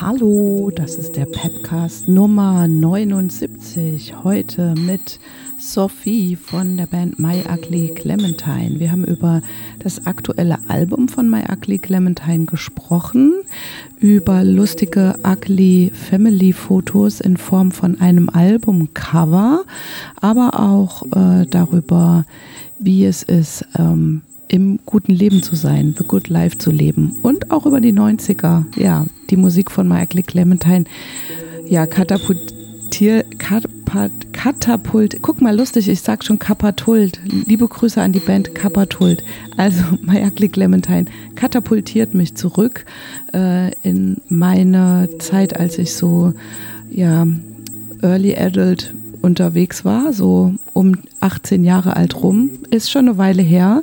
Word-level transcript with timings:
Hallo, 0.00 0.70
das 0.74 0.94
ist 0.94 1.16
der 1.16 1.26
Pepcast 1.26 2.08
Nummer 2.08 2.66
79. 2.66 4.14
Heute 4.24 4.74
mit 4.74 5.20
Sophie 5.58 6.36
von 6.36 6.78
der 6.78 6.86
Band 6.86 7.18
My 7.18 7.44
Ugly 7.46 7.92
Clementine. 7.96 8.80
Wir 8.80 8.92
haben 8.92 9.04
über 9.04 9.42
das 9.78 10.06
aktuelle 10.06 10.58
Album 10.68 11.08
von 11.08 11.28
My 11.28 11.42
Ugly 11.52 11.80
Clementine 11.80 12.46
gesprochen, 12.46 13.42
über 13.98 14.42
lustige 14.42 15.16
Ugly 15.22 15.92
Family 15.92 16.54
Fotos 16.54 17.20
in 17.20 17.36
Form 17.36 17.70
von 17.70 18.00
einem 18.00 18.30
Albumcover, 18.30 19.64
aber 20.18 20.58
auch 20.58 21.02
äh, 21.14 21.44
darüber, 21.44 22.24
wie 22.78 23.04
es 23.04 23.22
ist, 23.22 23.66
ähm, 23.78 24.22
im 24.50 24.80
guten 24.84 25.12
Leben 25.12 25.44
zu 25.44 25.54
sein, 25.54 25.94
The 25.96 26.04
Good 26.04 26.28
Life 26.28 26.58
zu 26.58 26.72
leben. 26.72 27.14
Und 27.22 27.52
auch 27.52 27.66
über 27.66 27.80
die 27.80 27.92
90er, 27.92 28.64
ja, 28.76 29.06
die 29.30 29.36
Musik 29.36 29.70
von 29.70 29.86
Michael 29.86 30.24
Clementine, 30.24 30.84
ja, 31.68 31.86
katapultiert, 31.86 33.38
katapult, 34.32 35.22
guck 35.22 35.40
mal 35.40 35.56
lustig, 35.56 35.88
ich 35.88 36.00
sag 36.00 36.24
schon 36.24 36.40
Kapatult, 36.40 37.20
liebe 37.24 37.68
Grüße 37.68 38.02
an 38.02 38.12
die 38.12 38.18
Band 38.18 38.54
Kapatult, 38.56 39.22
also 39.56 39.84
Michael 40.02 40.48
Clementine 40.48 41.04
katapultiert 41.36 42.14
mich 42.14 42.34
zurück 42.34 42.84
äh, 43.32 43.70
in 43.82 44.16
meine 44.28 45.08
Zeit, 45.20 45.58
als 45.58 45.78
ich 45.78 45.94
so, 45.94 46.34
ja, 46.90 47.24
Early 48.02 48.36
Adult 48.36 48.94
unterwegs 49.22 49.84
war, 49.84 50.12
so 50.12 50.54
um 50.80 50.96
18 51.20 51.62
Jahre 51.62 51.94
alt 51.94 52.20
rum. 52.22 52.52
Ist 52.70 52.90
schon 52.90 53.06
eine 53.06 53.18
Weile 53.18 53.42
her. 53.42 53.82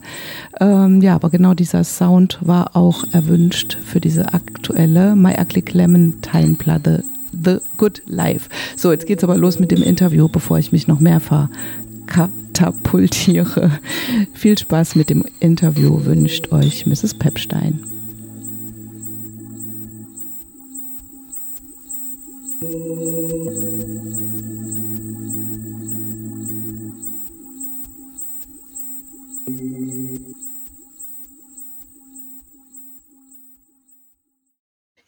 Ähm, 0.59 0.99
ja, 1.01 1.13
aber 1.13 1.29
genau 1.29 1.53
dieser 1.53 1.83
Sound 1.83 2.39
war 2.41 2.75
auch 2.75 3.03
erwünscht 3.11 3.77
für 3.85 4.01
diese 4.01 4.33
aktuelle 4.33 5.15
My 5.15 5.35
Ugly 5.39 5.61
Clementine 5.61 6.55
Platte. 6.55 7.03
The 7.31 7.59
Good 7.77 8.01
Life. 8.07 8.49
So, 8.75 8.91
jetzt 8.91 9.05
geht's 9.05 9.23
aber 9.23 9.37
los 9.37 9.59
mit 9.59 9.69
dem 9.69 9.83
Interview, 9.83 10.27
bevor 10.27 10.57
ich 10.57 10.71
mich 10.71 10.87
noch 10.87 10.99
mehr 10.99 11.19
verkatapultiere. 11.19 13.69
Viel 14.33 14.57
Spaß 14.57 14.95
mit 14.95 15.11
dem 15.11 15.23
Interview 15.39 16.03
wünscht 16.03 16.51
euch 16.51 16.87
Mrs. 16.87 17.13
Pepstein. 17.13 17.86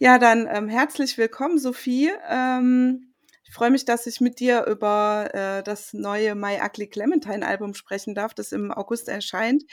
Ja, 0.02 0.18
dann 0.18 0.48
ähm, 0.50 0.70
herzlich 0.70 1.18
willkommen, 1.18 1.60
Sophie. 1.60 2.10
Ähm, 2.30 3.14
ich 3.44 3.54
freue 3.54 3.70
mich, 3.70 3.84
dass 3.84 4.08
ich 4.08 4.22
mit 4.22 4.40
dir 4.40 4.66
über 4.66 5.30
äh, 5.34 5.62
das 5.62 5.92
neue 5.94 6.36
My 6.36 6.58
Ugly 6.64 6.88
Clementine 6.88 7.46
Album 7.46 7.74
sprechen 7.74 8.16
darf, 8.16 8.34
das 8.34 8.54
im 8.54 8.72
August 8.72 9.10
erscheint. 9.10 9.64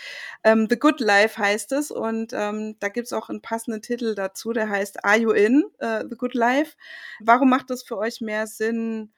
Ähm, 0.42 0.66
The 0.69 0.80
Good 0.80 0.98
Life 0.98 1.38
heißt 1.41 1.70
es 1.70 1.92
und 1.92 2.32
ähm, 2.32 2.74
da 2.80 2.88
gibt 2.88 3.06
es 3.06 3.12
auch 3.12 3.28
einen 3.28 3.41
passenden 3.41 3.82
Titel 3.82 4.16
dazu, 4.16 4.52
der 4.52 4.69
heißt 4.69 5.04
Are 5.04 5.16
You 5.16 5.30
In? 5.30 5.62
Uh, 5.80 6.02
The 6.10 6.16
Good 6.16 6.34
Life. 6.34 6.74
Warum 7.20 7.48
macht 7.48 7.70
es 7.70 7.84
für 7.84 7.97
euch 7.97 8.20
mehr 8.20 8.48
Sinn, 8.48 9.12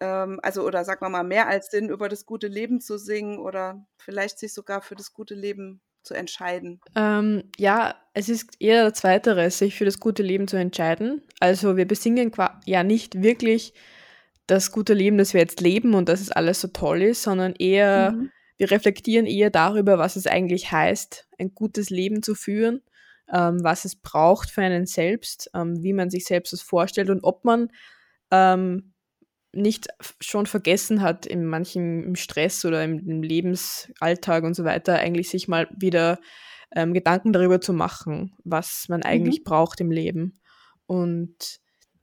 ähm, 0.00 0.40
also 0.42 0.64
oder 0.66 0.84
sagen 0.84 1.02
wir 1.04 1.08
mal 1.10 1.22
mehr 1.22 1.46
als 1.46 1.70
Sinn, 1.70 1.88
über 1.88 2.08
das 2.08 2.26
gute 2.26 2.48
Leben 2.48 2.80
zu 2.80 2.98
singen 2.98 3.38
oder 3.38 3.86
vielleicht 3.96 4.40
sich 4.40 4.52
sogar 4.52 4.82
für 4.82 4.96
das 4.96 5.12
gute 5.12 5.36
Leben 5.36 5.80
zu 6.02 6.14
entscheiden? 6.14 6.80
Ähm, 6.94 7.44
ja, 7.58 7.94
es 8.14 8.28
ist 8.28 8.50
eher 8.60 8.88
das 8.88 9.00
Zweitere, 9.00 9.50
sich 9.50 9.76
für 9.76 9.84
das 9.84 10.00
gute 10.00 10.22
Leben 10.22 10.48
zu 10.48 10.56
entscheiden. 10.56 11.22
Also 11.40 11.76
wir 11.76 11.86
besingen 11.86 12.32
ja 12.64 12.82
nicht 12.82 13.22
wirklich 13.22 13.74
das 14.46 14.72
gute 14.72 14.94
Leben, 14.94 15.18
das 15.18 15.34
wir 15.34 15.40
jetzt 15.40 15.60
leben 15.60 15.94
und 15.94 16.08
dass 16.08 16.20
es 16.20 16.32
alles 16.32 16.60
so 16.60 16.68
toll 16.68 17.02
ist, 17.02 17.22
sondern 17.22 17.52
eher, 17.52 18.12
mhm. 18.12 18.30
wir 18.56 18.70
reflektieren 18.70 19.26
eher 19.26 19.50
darüber, 19.50 19.98
was 19.98 20.16
es 20.16 20.26
eigentlich 20.26 20.72
heißt, 20.72 21.28
ein 21.38 21.54
gutes 21.54 21.90
Leben 21.90 22.22
zu 22.22 22.34
führen, 22.34 22.82
ähm, 23.30 23.62
was 23.62 23.84
es 23.84 23.94
braucht 23.94 24.50
für 24.50 24.62
einen 24.62 24.86
selbst, 24.86 25.50
ähm, 25.54 25.82
wie 25.82 25.92
man 25.92 26.08
sich 26.08 26.24
selbst 26.24 26.52
das 26.52 26.62
vorstellt 26.62 27.10
und 27.10 27.22
ob 27.22 27.44
man 27.44 27.70
ähm, 28.30 28.94
nicht 29.52 29.88
schon 30.20 30.46
vergessen 30.46 31.02
hat, 31.02 31.26
in 31.26 31.46
manchen 31.46 32.04
im 32.04 32.16
Stress 32.16 32.64
oder 32.64 32.84
im, 32.84 32.98
im 33.08 33.22
Lebensalltag 33.22 34.44
und 34.44 34.54
so 34.54 34.64
weiter, 34.64 34.98
eigentlich 34.98 35.30
sich 35.30 35.48
mal 35.48 35.68
wieder 35.76 36.18
ähm, 36.74 36.92
Gedanken 36.92 37.32
darüber 37.32 37.60
zu 37.60 37.72
machen, 37.72 38.34
was 38.44 38.86
man 38.88 39.02
eigentlich 39.02 39.40
mhm. 39.40 39.44
braucht 39.44 39.80
im 39.80 39.90
Leben. 39.90 40.40
Und 40.86 41.60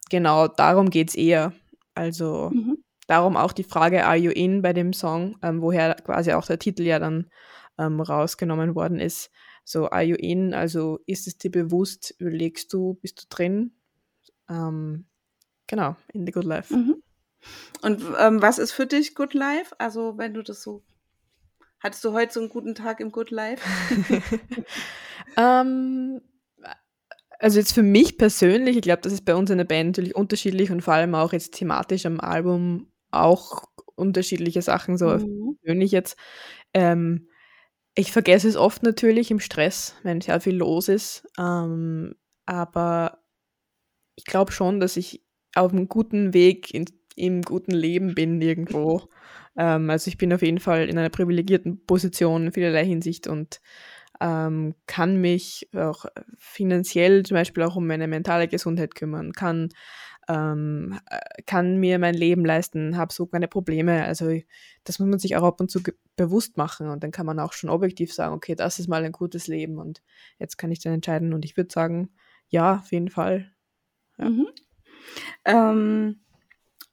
genau 0.10 0.48
darum 0.48 0.90
geht 0.90 1.10
es 1.10 1.16
eher. 1.16 1.54
Also 1.94 2.50
mhm. 2.54 2.78
darum 3.08 3.38
auch 3.38 3.54
die 3.54 3.64
Frage, 3.64 4.06
are 4.06 4.18
you 4.18 4.32
in 4.32 4.62
bei 4.62 4.74
dem 4.74 4.94
Song, 4.94 5.38
ähm, 5.44 5.62
woher 5.62 5.96
quasi 5.96 6.34
auch 6.34 6.46
der 6.46 6.60
Titel 6.60 6.84
ja 6.84 7.00
dann 7.00 7.30
ähm, 7.78 8.02
rausgenommen 8.02 8.76
worden 8.76 9.00
ist. 9.00 9.30
So, 9.64 9.90
are 9.90 10.04
you 10.04 10.16
in? 10.16 10.54
Also 10.54 11.00
ist 11.08 11.28
es 11.28 11.38
dir 11.38 11.52
bewusst, 11.52 12.14
überlegst 12.20 12.72
du, 12.72 12.96
bist 13.02 13.24
du 13.24 13.26
drin? 13.30 13.72
Ähm, 14.48 15.08
genau, 15.68 15.96
in 16.14 16.26
the 16.26 16.32
good 16.32 16.46
life. 16.46 16.76
Mhm. 16.76 17.02
Und 17.82 18.04
ähm, 18.20 18.42
was 18.42 18.58
ist 18.58 18.72
für 18.72 18.88
dich 18.88 19.16
Good 19.16 19.34
Life? 19.34 19.76
Also, 19.78 20.18
wenn 20.18 20.34
du 20.34 20.42
das 20.42 20.62
so. 20.62 20.84
Hattest 21.80 22.04
du 22.04 22.14
heute 22.14 22.34
so 22.34 22.40
einen 22.40 22.50
guten 22.50 22.74
Tag 22.74 23.00
im 23.00 23.12
Good 23.12 23.32
Life? 23.32 23.64
ähm, 25.38 26.22
also 27.40 27.60
jetzt 27.60 27.74
für 27.74 27.84
mich 27.84 28.18
persönlich, 28.18 28.78
ich 28.78 28.82
glaube, 28.82 29.02
das 29.02 29.14
ist 29.14 29.26
bei 29.26 29.36
uns 29.36 29.50
in 29.50 29.58
der 29.58 29.66
Band 29.66 29.90
natürlich 29.90 30.16
unterschiedlich 30.16 30.72
und 30.72 30.82
vor 30.82 30.94
allem 30.94 31.14
auch 31.16 31.34
jetzt 31.34 31.54
thematisch 31.54 32.06
am 32.06 32.20
Album 32.20 32.92
auch 33.12 33.66
unterschiedliche 33.96 34.62
Sachen, 34.62 34.98
so 34.98 35.10
mhm. 35.10 35.58
persönlich 35.62 35.92
jetzt. 35.92 36.18
Ähm, 36.74 37.28
ich 37.94 38.12
vergesse 38.12 38.48
es 38.48 38.58
oft 38.58 38.84
natürlich 38.84 39.32
im 39.32 39.40
Stress, 39.40 39.96
wenn 40.04 40.22
sehr 40.22 40.42
viel 40.42 40.56
los 40.56 40.90
ist. 40.90 41.28
Ähm, 41.38 42.16
aber 42.46 43.20
ich 44.16 44.26
glaube 44.26 44.52
schon, 44.52 44.80
dass 44.80 44.98
ich 44.98 45.24
auf 45.56 45.72
einem 45.72 45.88
guten 45.88 46.34
Weg 46.34 46.74
in, 46.74 46.86
im 47.16 47.42
guten 47.42 47.72
Leben 47.72 48.16
bin 48.16 48.42
irgendwo. 48.42 49.10
Ähm, 49.58 49.90
also 49.90 50.10
ich 50.10 50.18
bin 50.18 50.34
auf 50.34 50.42
jeden 50.42 50.60
Fall 50.60 50.90
in 50.90 50.98
einer 50.98 51.10
privilegierten 51.10 51.86
Position 51.86 52.48
in 52.48 52.52
vielerlei 52.52 52.86
Hinsicht 52.86 53.28
und 53.28 53.62
ähm, 54.22 54.76
kann 54.88 55.20
mich 55.20 55.70
auch 55.76 56.06
finanziell 56.38 57.24
zum 57.24 57.36
Beispiel 57.36 57.64
auch 57.64 57.76
um 57.76 57.88
meine 57.88 58.08
mentale 58.08 58.48
Gesundheit 58.48 58.96
kümmern, 58.96 59.34
kann, 59.34 59.70
ähm, 60.30 61.00
äh, 61.10 61.42
kann 61.46 61.78
mir 61.78 62.00
mein 62.00 62.16
Leben 62.16 62.46
leisten, 62.46 62.98
habe 62.98 63.14
so 63.14 63.26
keine 63.26 63.48
Probleme. 63.48 64.06
Also 64.06 64.32
das 64.84 65.00
muss 65.00 65.10
man 65.10 65.20
sich 65.20 65.36
auch 65.36 65.44
ab 65.44 65.60
und 65.60 65.70
zu 65.70 65.82
bewusst 66.16 66.58
machen 66.58 66.90
und 66.90 67.04
dann 67.04 67.12
kann 67.12 67.26
man 67.26 67.40
auch 67.40 67.54
schon 67.54 67.70
objektiv 67.70 68.14
sagen, 68.14 68.34
okay, 68.34 68.56
das 68.56 68.80
ist 68.80 68.88
mal 68.88 69.04
ein 69.04 69.12
gutes 69.12 69.48
Leben 69.48 69.80
und 69.80 70.02
jetzt 70.40 70.58
kann 70.58 70.72
ich 70.72 70.80
dann 70.80 70.94
entscheiden 70.94 71.34
und 71.34 71.44
ich 71.44 71.58
würde 71.58 71.72
sagen, 71.72 72.10
ja, 72.48 72.78
auf 72.78 72.92
jeden 72.92 73.10
Fall. 73.10 73.52
Ja. 74.18 74.30
Mhm. 74.30 74.48
Ähm, 75.46 76.25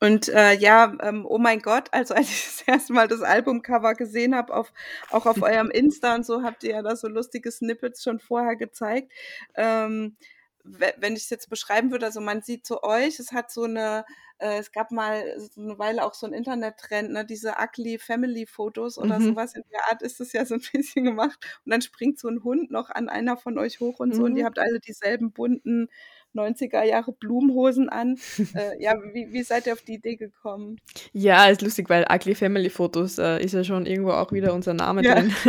und 0.03 0.29
äh, 0.31 0.55
ja, 0.55 0.93
ähm, 1.01 1.25
oh 1.29 1.39
mein 1.39 1.61
Gott, 1.61 1.87
also 1.93 2.15
als 2.15 2.29
ich 2.29 2.45
das 2.45 2.63
erste 2.67 2.93
Mal 2.93 3.07
das 3.07 3.23
Albumcover 3.23 3.95
gesehen 3.95 4.35
habe, 4.35 4.53
auf, 4.53 4.73
auch 5.11 5.27
auf 5.27 5.41
eurem 5.41 5.71
Insta 5.71 6.17
und 6.17 6.27
so, 6.27 6.43
habt 6.43 6.65
ihr 6.65 6.73
ja 6.73 6.83
da 6.83 6.97
so 6.97 7.07
lustige 7.07 7.53
Snippets 7.53 8.03
schon 8.03 8.19
vorher 8.19 8.57
gezeigt. 8.57 9.13
Ähm, 9.55 10.17
wenn 10.65 11.15
ich 11.15 11.23
es 11.23 11.31
jetzt 11.31 11.49
beschreiben 11.49 11.93
würde, 11.93 12.07
also 12.07 12.21
man 12.21 12.43
sieht 12.43 12.67
zu 12.67 12.83
euch, 12.83 13.21
es 13.21 13.31
hat 13.31 13.53
so 13.53 13.63
eine, 13.63 14.05
äh, 14.39 14.59
es 14.59 14.73
gab 14.73 14.91
mal 14.91 15.39
so 15.39 15.61
eine 15.61 15.79
Weile 15.79 16.05
auch 16.05 16.15
so 16.15 16.27
ein 16.27 16.33
Internettrend, 16.33 17.13
ne, 17.13 17.25
diese 17.25 17.55
ugly 17.63 18.01
Family 18.01 18.47
Fotos 18.47 18.99
oder 18.99 19.21
mhm. 19.21 19.29
sowas 19.29 19.55
in 19.55 19.63
der 19.73 19.89
Art 19.89 20.03
ist 20.03 20.21
es 20.21 20.33
ja 20.33 20.45
so 20.45 20.55
ein 20.55 20.63
bisschen 20.73 21.05
gemacht. 21.05 21.39
Und 21.65 21.71
dann 21.71 21.81
springt 21.81 22.19
so 22.19 22.27
ein 22.27 22.43
Hund 22.43 22.73
noch 22.73 22.91
an 22.91 23.09
einer 23.09 23.37
von 23.37 23.57
euch 23.57 23.79
hoch 23.79 24.01
und 24.01 24.17
so 24.17 24.23
mhm. 24.23 24.27
und 24.27 24.37
ihr 24.37 24.47
habt 24.47 24.59
alle 24.59 24.81
dieselben 24.81 25.31
bunten 25.31 25.89
90er 26.35 26.83
Jahre 26.85 27.13
Blumenhosen 27.13 27.89
an. 27.89 28.19
äh, 28.55 28.83
ja, 28.83 28.95
wie, 29.13 29.33
wie 29.33 29.43
seid 29.43 29.67
ihr 29.67 29.73
auf 29.73 29.83
die 29.83 29.95
Idee 29.95 30.17
gekommen? 30.17 30.77
Ja, 31.13 31.47
ist 31.47 31.63
lustig, 31.63 31.89
weil 31.91 32.07
Ugly 32.11 32.35
Family 32.35 32.71
Fotos 32.71 33.19
äh, 33.19 33.43
ist 33.43 33.55
ja 33.55 33.65
schon 33.65 33.87
irgendwo 33.87 34.13
auch 34.13 34.33
wieder 34.33 34.55
unser 34.55 34.75
Name 34.75 35.03
ja. 35.03 35.15
drin. 35.15 35.35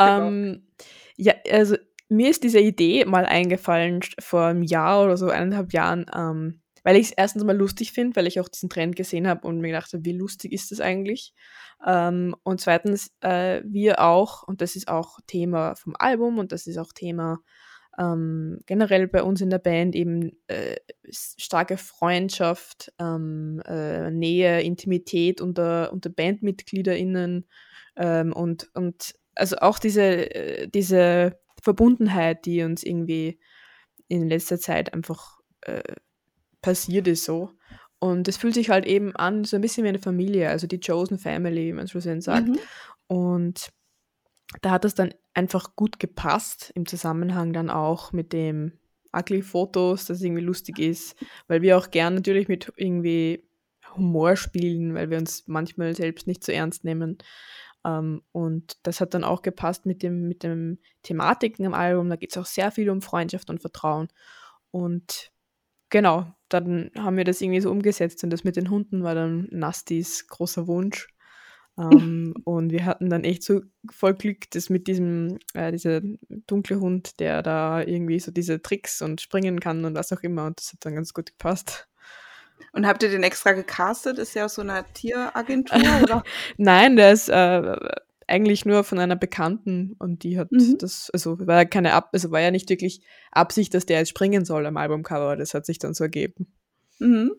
Genau. 0.00 0.28
ähm, 0.28 0.62
ja, 1.16 1.34
also 1.50 1.76
mir 2.08 2.30
ist 2.30 2.44
diese 2.44 2.60
Idee 2.60 3.04
mal 3.04 3.26
eingefallen 3.26 4.00
vor 4.20 4.44
einem 4.44 4.62
Jahr 4.62 5.04
oder 5.04 5.16
so, 5.16 5.28
eineinhalb 5.28 5.72
Jahren, 5.72 6.06
ähm, 6.14 6.60
weil 6.84 6.96
ich 6.96 7.08
es 7.08 7.12
erstens 7.12 7.44
mal 7.44 7.56
lustig 7.56 7.92
finde, 7.92 8.16
weil 8.16 8.26
ich 8.26 8.40
auch 8.40 8.48
diesen 8.48 8.70
Trend 8.70 8.96
gesehen 8.96 9.26
habe 9.26 9.46
und 9.46 9.60
mir 9.60 9.68
gedacht 9.68 9.92
habe, 9.92 10.04
wie 10.04 10.12
lustig 10.12 10.52
ist 10.52 10.70
das 10.70 10.80
eigentlich? 10.80 11.34
Ähm, 11.86 12.34
und 12.44 12.60
zweitens, 12.60 13.12
äh, 13.20 13.60
wir 13.64 14.00
auch, 14.00 14.42
und 14.44 14.60
das 14.60 14.76
ist 14.76 14.88
auch 14.88 15.18
Thema 15.26 15.74
vom 15.74 15.94
Album 15.98 16.38
und 16.38 16.52
das 16.52 16.66
ist 16.66 16.78
auch 16.78 16.92
Thema 16.92 17.40
ähm, 17.98 18.60
generell 18.66 19.08
bei 19.08 19.22
uns 19.22 19.40
in 19.40 19.50
der 19.50 19.58
Band 19.58 19.94
eben 19.96 20.32
äh, 20.46 20.76
starke 21.10 21.76
Freundschaft, 21.76 22.92
ähm, 22.98 23.60
äh, 23.66 24.10
Nähe, 24.10 24.62
Intimität 24.62 25.40
unter, 25.40 25.92
unter 25.92 26.08
BandmitgliederInnen 26.08 27.46
ähm, 27.96 28.32
und, 28.32 28.70
und 28.74 29.14
also 29.34 29.56
auch 29.58 29.78
diese, 29.78 30.02
äh, 30.02 30.68
diese 30.68 31.38
Verbundenheit, 31.62 32.46
die 32.46 32.62
uns 32.62 32.84
irgendwie 32.84 33.40
in 34.06 34.28
letzter 34.28 34.58
Zeit 34.58 34.94
einfach 34.94 35.40
äh, 35.62 35.82
passiert 36.62 37.08
ist 37.08 37.24
so. 37.24 37.50
Und 38.00 38.28
es 38.28 38.36
fühlt 38.36 38.54
sich 38.54 38.70
halt 38.70 38.86
eben 38.86 39.14
an, 39.16 39.44
so 39.44 39.56
ein 39.56 39.62
bisschen 39.62 39.82
wie 39.82 39.88
eine 39.88 39.98
Familie, 39.98 40.50
also 40.50 40.68
die 40.68 40.78
Chosen 40.78 41.18
Family, 41.18 41.66
wie 41.66 41.72
man 41.72 41.84
es 41.84 41.90
schlussendlich 41.90 42.24
sagt. 42.24 42.46
Mhm. 42.48 42.58
Und 43.08 43.70
da 44.62 44.70
hat 44.70 44.84
das 44.84 44.94
dann 44.94 45.14
einfach 45.34 45.76
gut 45.76 45.98
gepasst 45.98 46.72
im 46.74 46.86
Zusammenhang 46.86 47.52
dann 47.52 47.70
auch 47.70 48.12
mit 48.12 48.32
dem 48.32 48.72
ugly 49.12 49.42
Fotos, 49.42 50.06
dass 50.06 50.18
es 50.18 50.22
irgendwie 50.22 50.42
lustig 50.42 50.78
ist, 50.78 51.16
weil 51.46 51.62
wir 51.62 51.78
auch 51.78 51.90
gern 51.90 52.14
natürlich 52.14 52.48
mit 52.48 52.72
irgendwie 52.76 53.44
Humor 53.96 54.36
spielen, 54.36 54.94
weil 54.94 55.10
wir 55.10 55.18
uns 55.18 55.44
manchmal 55.46 55.94
selbst 55.94 56.26
nicht 56.26 56.44
so 56.44 56.52
ernst 56.52 56.84
nehmen. 56.84 57.18
Um, 57.84 57.92
ähm, 57.92 58.22
und 58.32 58.76
das 58.82 59.00
hat 59.00 59.14
dann 59.14 59.22
auch 59.22 59.40
gepasst 59.42 59.86
mit 59.86 60.02
dem, 60.02 60.26
mit 60.26 60.42
dem 60.42 60.78
Thematiken 61.02 61.64
im 61.64 61.74
Album. 61.74 62.08
Da 62.08 62.16
geht 62.16 62.32
es 62.32 62.36
auch 62.36 62.44
sehr 62.44 62.72
viel 62.72 62.90
um 62.90 63.02
Freundschaft 63.02 63.50
und 63.50 63.60
Vertrauen. 63.60 64.08
Und 64.72 65.30
genau, 65.88 66.26
dann 66.48 66.90
haben 66.96 67.16
wir 67.16 67.24
das 67.24 67.40
irgendwie 67.40 67.60
so 67.60 67.70
umgesetzt 67.70 68.24
und 68.24 68.30
das 68.30 68.44
mit 68.44 68.56
den 68.56 68.70
Hunden 68.70 69.04
war 69.04 69.14
dann 69.14 69.46
Nastis 69.50 70.26
großer 70.26 70.66
Wunsch. 70.66 71.08
Ähm, 71.92 72.34
und 72.44 72.72
wir 72.72 72.84
hatten 72.84 73.08
dann 73.08 73.22
echt 73.22 73.44
so 73.44 73.60
voll 73.88 74.14
Glück, 74.14 74.50
dass 74.50 74.68
mit 74.68 74.88
diesem, 74.88 75.38
äh, 75.54 75.70
dieser 75.70 76.00
dunkle 76.48 76.80
Hund, 76.80 77.20
der 77.20 77.42
da 77.42 77.82
irgendwie 77.82 78.18
so 78.18 78.32
diese 78.32 78.60
Tricks 78.60 79.00
und 79.00 79.20
springen 79.20 79.60
kann 79.60 79.84
und 79.84 79.94
was 79.94 80.12
auch 80.12 80.22
immer. 80.22 80.46
Und 80.46 80.58
das 80.58 80.72
hat 80.72 80.84
dann 80.84 80.96
ganz 80.96 81.14
gut 81.14 81.26
gepasst. 81.26 81.86
Und 82.72 82.86
habt 82.86 83.02
ihr 83.04 83.10
den 83.10 83.22
extra 83.22 83.52
gecastet? 83.52 84.18
Ist 84.18 84.34
der 84.34 84.46
aus 84.46 84.56
so 84.56 84.62
einer 84.62 84.92
Tieragentur? 84.92 85.78
Oder? 86.02 86.24
Nein, 86.56 86.96
der 86.96 87.12
ist 87.12 87.28
äh, 87.28 87.76
eigentlich 88.26 88.66
nur 88.66 88.84
von 88.84 88.98
einer 88.98 89.16
Bekannten 89.16 89.94
und 89.98 90.22
die 90.22 90.38
hat 90.38 90.52
mhm. 90.52 90.78
das, 90.78 91.10
also 91.10 91.38
war 91.46 91.56
ja 91.56 91.64
keine 91.64 91.94
Ab, 91.94 92.10
also 92.12 92.30
war 92.30 92.40
ja 92.40 92.50
nicht 92.50 92.68
wirklich 92.68 93.02
Absicht, 93.32 93.72
dass 93.72 93.86
der 93.86 93.98
jetzt 93.98 94.10
springen 94.10 94.44
soll 94.44 94.66
am 94.66 94.76
Albumcover, 94.76 95.36
das 95.36 95.54
hat 95.54 95.64
sich 95.64 95.78
dann 95.78 95.94
so 95.94 96.04
ergeben. 96.04 96.46
Mhm. 97.00 97.32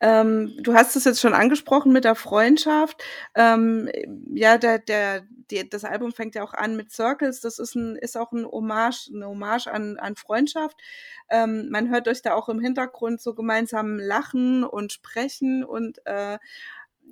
Ähm, 0.00 0.54
du 0.62 0.74
hast 0.74 0.96
es 0.96 1.04
jetzt 1.04 1.20
schon 1.20 1.34
angesprochen 1.34 1.92
mit 1.92 2.04
der 2.04 2.14
Freundschaft. 2.14 3.02
Ähm, 3.34 3.90
ja, 4.34 4.56
der, 4.56 4.78
der, 4.78 5.22
die, 5.50 5.68
das 5.68 5.84
Album 5.84 6.12
fängt 6.12 6.34
ja 6.34 6.42
auch 6.42 6.54
an 6.54 6.76
mit 6.76 6.90
Circles. 6.90 7.40
Das 7.40 7.58
ist, 7.58 7.74
ein, 7.74 7.96
ist 7.96 8.16
auch 8.16 8.32
ein 8.32 8.46
Hommage, 8.46 9.10
eine 9.14 9.26
Hommage 9.28 9.66
an, 9.66 9.98
an 9.98 10.16
Freundschaft. 10.16 10.80
Ähm, 11.28 11.68
man 11.70 11.90
hört 11.90 12.08
euch 12.08 12.22
da 12.22 12.34
auch 12.34 12.48
im 12.48 12.60
Hintergrund 12.60 13.20
so 13.20 13.34
gemeinsam 13.34 13.98
lachen 13.98 14.64
und 14.64 14.92
sprechen 14.92 15.62
und 15.62 16.00
äh, 16.06 16.38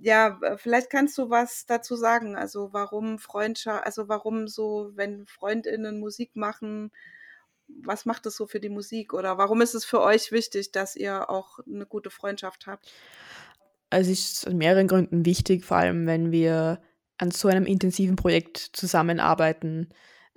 ja, 0.03 0.39
vielleicht 0.57 0.89
kannst 0.89 1.19
du 1.19 1.29
was 1.29 1.67
dazu 1.67 1.95
sagen. 1.97 2.35
Also 2.37 2.73
warum 2.73 3.19
Freundschaft, 3.19 3.85
also 3.85 4.09
warum 4.09 4.49
so, 4.49 4.91
wenn 4.95 5.27
Freundinnen 5.27 6.01
Musik 6.01 6.37
machen, 6.37 6.91
was 7.83 8.07
macht 8.07 8.27
es 8.27 8.37
so 8.37 8.47
für 8.47 8.61
die 8.61 8.69
Musik 8.69 9.15
oder 9.15 9.39
warum 9.39 9.61
ist 9.61 9.75
es 9.75 9.85
für 9.85 10.01
euch 10.01 10.33
wichtig, 10.33 10.73
dass 10.73 10.97
ihr 10.97 11.31
auch 11.31 11.59
eine 11.67 11.87
gute 11.87 12.11
Freundschaft 12.11 12.67
habt? 12.67 12.93
Also 13.91 14.11
es 14.11 14.33
ist 14.33 14.47
aus 14.47 14.55
mehreren 14.55 14.87
Gründen 14.87 15.25
wichtig, 15.25 15.65
vor 15.65 15.79
allem 15.79 16.07
wenn 16.07 16.31
wir 16.31 16.81
an 17.19 17.31
so 17.31 17.49
einem 17.49 17.67
intensiven 17.67 18.17
Projekt 18.17 18.59
zusammenarbeiten, 18.73 19.89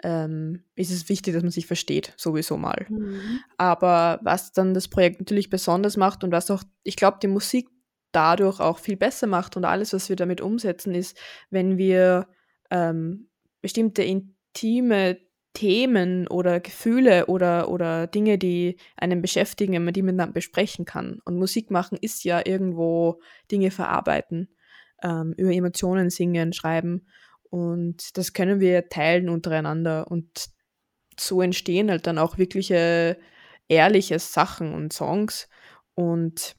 ähm, 0.03 0.63
ist 0.75 0.91
es 0.91 1.07
wichtig, 1.07 1.33
dass 1.33 1.43
man 1.43 1.51
sich 1.51 1.67
versteht, 1.67 2.13
sowieso 2.17 2.57
mal. 2.57 2.85
Mhm. 2.89 3.39
Aber 3.57 4.19
was 4.23 4.51
dann 4.51 4.73
das 4.73 4.87
Projekt 4.87 5.19
natürlich 5.19 5.49
besonders 5.49 5.97
macht 5.97 6.23
und 6.23 6.31
was 6.31 6.51
auch, 6.51 6.63
ich 6.83 6.95
glaube, 6.95 7.19
die 7.21 7.27
Musik 7.27 7.69
dadurch 8.11 8.59
auch 8.59 8.79
viel 8.79 8.97
besser 8.97 9.27
macht 9.27 9.55
und 9.55 9.65
alles, 9.65 9.93
was 9.93 10.09
wir 10.09 10.15
damit 10.15 10.41
umsetzen, 10.41 10.93
ist, 10.93 11.17
wenn 11.49 11.77
wir 11.77 12.27
ähm, 12.69 13.29
bestimmte 13.61 14.03
intime 14.03 15.17
Themen 15.53 16.27
oder 16.27 16.59
Gefühle 16.59 17.27
oder, 17.27 17.69
oder 17.69 18.07
Dinge, 18.07 18.37
die 18.37 18.77
einen 18.97 19.21
beschäftigen, 19.21 19.73
wenn 19.73 19.85
man 19.85 19.93
die 19.93 20.01
miteinander 20.01 20.33
besprechen 20.33 20.85
kann. 20.85 21.19
Und 21.25 21.37
Musik 21.37 21.69
machen 21.71 21.97
ist 22.01 22.23
ja 22.23 22.41
irgendwo 22.43 23.21
Dinge 23.51 23.71
verarbeiten, 23.71 24.49
ähm, 25.03 25.33
über 25.37 25.51
Emotionen 25.51 26.09
singen, 26.09 26.53
schreiben. 26.53 27.07
Und 27.43 28.17
das 28.17 28.33
können 28.33 28.59
wir 28.59 28.89
teilen 28.89 29.29
untereinander. 29.29 30.09
Und 30.09 30.49
so 31.19 31.41
entstehen 31.41 31.91
halt 31.91 32.07
dann 32.07 32.17
auch 32.17 32.39
wirkliche 32.39 33.17
ehrliche 33.67 34.17
Sachen 34.17 34.73
und 34.73 34.91
Songs. 34.91 35.47
Und 35.93 36.55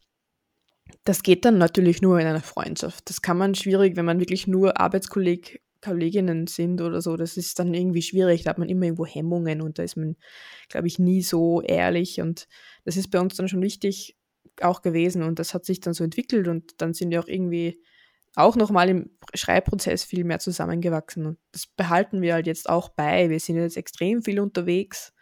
das 1.03 1.23
geht 1.23 1.45
dann 1.45 1.59
natürlich 1.59 2.01
nur 2.01 2.21
in 2.21 2.27
einer 2.27 2.41
Freundschaft. 2.41 3.11
Das 3.11 3.23
kann 3.23 3.37
man 3.37 3.55
schwierig, 3.55 3.97
wenn 3.97 4.05
man 4.05 4.21
wirklich 4.21 4.47
nur 4.47 4.81
Arbeitskolleg 4.81 5.64
Kolleginnen 5.85 6.47
sind 6.47 6.81
oder 6.81 7.01
so, 7.01 7.17
das 7.17 7.37
ist 7.37 7.59
dann 7.59 7.75
irgendwie 7.75 8.03
schwierig. 8.03 8.43
Da 8.43 8.51
hat 8.51 8.59
man 8.59 8.69
immer 8.69 8.85
irgendwo 8.85 9.07
Hemmungen 9.07 9.61
und 9.61 9.79
da 9.79 9.83
ist 9.83 9.97
man, 9.97 10.17
glaube 10.69 10.87
ich, 10.87 10.99
nie 10.99 11.23
so 11.23 11.61
ehrlich. 11.61 12.21
Und 12.21 12.49
das 12.85 12.97
ist 12.97 13.11
bei 13.11 13.21
uns 13.21 13.37
dann 13.37 13.49
schon 13.49 13.63
wichtig 13.63 14.17
auch 14.61 14.83
gewesen 14.83 15.23
und 15.23 15.39
das 15.39 15.53
hat 15.53 15.65
sich 15.65 15.81
dann 15.81 15.95
so 15.95 16.05
entwickelt 16.05 16.47
und 16.47 16.81
dann 16.81 16.95
sind 16.95 17.11
wir 17.11 17.21
auch 17.21 17.27
irgendwie 17.27 17.81
auch 18.37 18.57
nochmal 18.57 18.89
im 18.89 19.11
Schreibprozess 19.35 20.05
viel 20.05 20.25
mehr 20.25 20.39
zusammengewachsen. 20.39 21.27
Und 21.27 21.39
das 21.53 21.67
behalten 21.67 22.21
wir 22.21 22.35
halt 22.35 22.47
jetzt 22.47 22.69
auch 22.69 22.89
bei. 22.89 23.31
Wir 23.31 23.39
sind 23.39 23.57
jetzt 23.57 23.77
extrem 23.77 24.23
viel 24.23 24.41
unterwegs. 24.41 25.13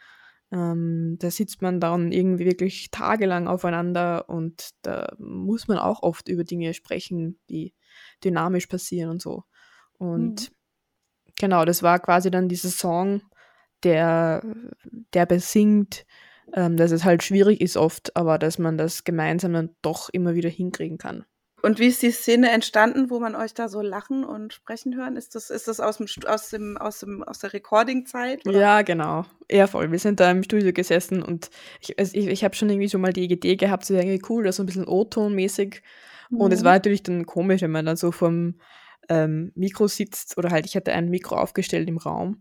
Ähm, 0.51 1.17
da 1.19 1.31
sitzt 1.31 1.63
man 1.63 1.81
dann 1.81 2.13
irgendwie 2.13 2.47
wirklich 2.47 2.91
tagelang 2.91 3.49
aufeinander 3.49 4.29
und 4.29 4.71
da 4.83 5.15
muss 5.19 5.69
man 5.69 5.79
auch 5.79 6.03
oft 6.03 6.29
über 6.29 6.45
Dinge 6.45 6.75
sprechen, 6.75 7.39
die 7.49 7.75
dynamisch 8.23 8.67
passieren 8.67 9.11
und 9.11 9.23
so. 9.23 9.45
Und 10.03 10.51
mhm. 10.51 10.55
genau, 11.39 11.65
das 11.65 11.83
war 11.85 12.01
quasi 12.01 12.31
dann 12.31 12.49
dieser 12.49 12.71
Song, 12.71 13.23
der, 13.85 14.43
der 15.15 15.27
besingt, 15.27 16.05
ähm, 16.55 16.77
dass 16.77 16.91
es 16.91 17.05
halt 17.05 17.23
schwierig 17.23 17.61
ist 17.61 17.77
oft, 17.77 18.17
aber 18.17 18.39
dass 18.39 18.59
man 18.59 18.77
das 18.77 19.05
gemeinsam 19.05 19.53
dann 19.53 19.71
doch 19.81 20.09
immer 20.09 20.35
wieder 20.35 20.51
hinkriegen 20.51 20.99
kann. 20.99 21.25
Und 21.63 21.79
wie 21.79 21.87
ist 21.87 22.03
die 22.03 22.11
Szene 22.11 22.51
entstanden, 22.51 23.11
wo 23.11 23.21
man 23.21 23.37
euch 23.37 23.55
da 23.55 23.69
so 23.69 23.81
lachen 23.81 24.25
und 24.25 24.53
sprechen 24.53 24.97
hören? 24.97 25.17
Ist 25.17 25.37
das, 25.37 25.49
ist 25.49 25.69
das 25.69 25.79
aus, 25.79 25.99
dem, 25.99 26.09
aus, 26.27 26.51
dem, 26.51 26.77
aus, 26.77 26.99
dem, 26.99 27.23
aus 27.23 27.39
der 27.39 27.53
Recording-Zeit? 27.53 28.41
Ja, 28.45 28.83
genau. 28.83 29.25
Ja, 29.49 29.69
voll. 29.69 29.93
Wir 29.93 30.01
sind 30.01 30.19
da 30.19 30.29
im 30.33 30.43
Studio 30.43 30.73
gesessen 30.73 31.23
und 31.23 31.51
ich, 31.81 31.97
also 31.97 32.17
ich, 32.17 32.27
ich 32.27 32.43
habe 32.43 32.57
schon 32.57 32.69
irgendwie 32.69 32.89
so 32.89 32.99
mal 32.99 33.13
die 33.13 33.31
Idee 33.31 33.55
gehabt, 33.55 33.85
so 33.85 33.95
irgendwie 33.95 34.21
cool, 34.29 34.43
das 34.43 34.57
so 34.57 34.65
ein 34.65 34.67
bisschen 34.67 34.89
O-Ton-mäßig. 34.89 35.83
Mhm. 36.31 36.41
Und 36.41 36.53
es 36.53 36.63
mhm. 36.63 36.65
war 36.65 36.73
natürlich 36.73 37.05
dann 37.05 37.27
komisch, 37.27 37.63
wenn 37.63 37.71
man 37.71 37.87
dann 37.87 37.97
so 37.97 38.11
vom 38.11 38.57
ähm, 39.09 39.53
Mikro 39.55 39.89
sitzt 39.89 40.39
oder 40.39 40.51
halt 40.51 40.67
ich 40.67 40.77
hatte 40.77 40.93
ein 40.93 41.09
Mikro 41.11 41.37
aufgestellt 41.37 41.89
im 41.89 41.99
Raum 41.99 42.41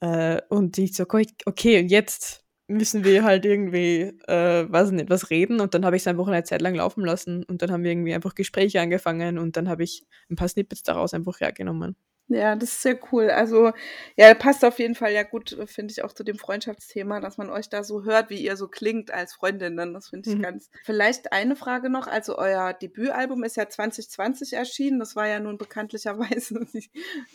äh, 0.00 0.40
und 0.48 0.78
ich 0.78 0.94
so, 0.96 1.04
okay, 1.04 1.80
und 1.80 1.88
jetzt 1.90 2.44
müssen 2.68 3.04
wir 3.04 3.24
halt 3.24 3.44
irgendwie, 3.44 4.12
äh, 4.28 4.70
weiß 4.70 4.90
nicht, 4.92 5.10
was 5.10 5.30
reden 5.30 5.60
und 5.60 5.74
dann 5.74 5.84
habe 5.84 5.96
ich 5.96 6.02
es 6.02 6.06
einfach 6.08 6.26
eine 6.28 6.44
Zeit 6.44 6.62
lang 6.62 6.74
laufen 6.74 7.04
lassen 7.04 7.44
und 7.44 7.62
dann 7.62 7.70
haben 7.70 7.84
wir 7.84 7.92
irgendwie 7.92 8.14
einfach 8.14 8.34
Gespräche 8.34 8.80
angefangen 8.80 9.38
und 9.38 9.56
dann 9.56 9.68
habe 9.68 9.84
ich 9.84 10.06
ein 10.30 10.36
paar 10.36 10.48
Snippets 10.48 10.82
daraus 10.82 11.14
einfach 11.14 11.40
hergenommen. 11.40 11.96
Ja, 12.34 12.56
das 12.56 12.70
ist 12.70 12.82
sehr 12.82 12.98
cool. 13.12 13.30
Also, 13.30 13.72
ja, 14.16 14.34
passt 14.34 14.64
auf 14.64 14.78
jeden 14.78 14.94
Fall 14.94 15.12
ja 15.12 15.22
gut, 15.22 15.56
finde 15.66 15.92
ich 15.92 16.04
auch 16.04 16.12
zu 16.12 16.24
dem 16.24 16.38
Freundschaftsthema, 16.38 17.20
dass 17.20 17.38
man 17.38 17.50
euch 17.50 17.68
da 17.68 17.84
so 17.84 18.04
hört, 18.04 18.30
wie 18.30 18.42
ihr 18.42 18.56
so 18.56 18.68
klingt 18.68 19.10
als 19.10 19.34
Freundinnen. 19.34 19.94
Das 19.94 20.08
finde 20.08 20.30
ich 20.30 20.36
mhm. 20.36 20.42
ganz. 20.42 20.70
Vielleicht 20.84 21.32
eine 21.32 21.56
Frage 21.56 21.90
noch. 21.90 22.06
Also, 22.06 22.38
euer 22.38 22.72
Debütalbum 22.72 23.44
ist 23.44 23.56
ja 23.56 23.68
2020 23.68 24.54
erschienen. 24.54 24.98
Das 24.98 25.16
war 25.16 25.26
ja 25.26 25.40
nun 25.40 25.58
bekanntlicherweise 25.58 26.66
die 26.72 26.90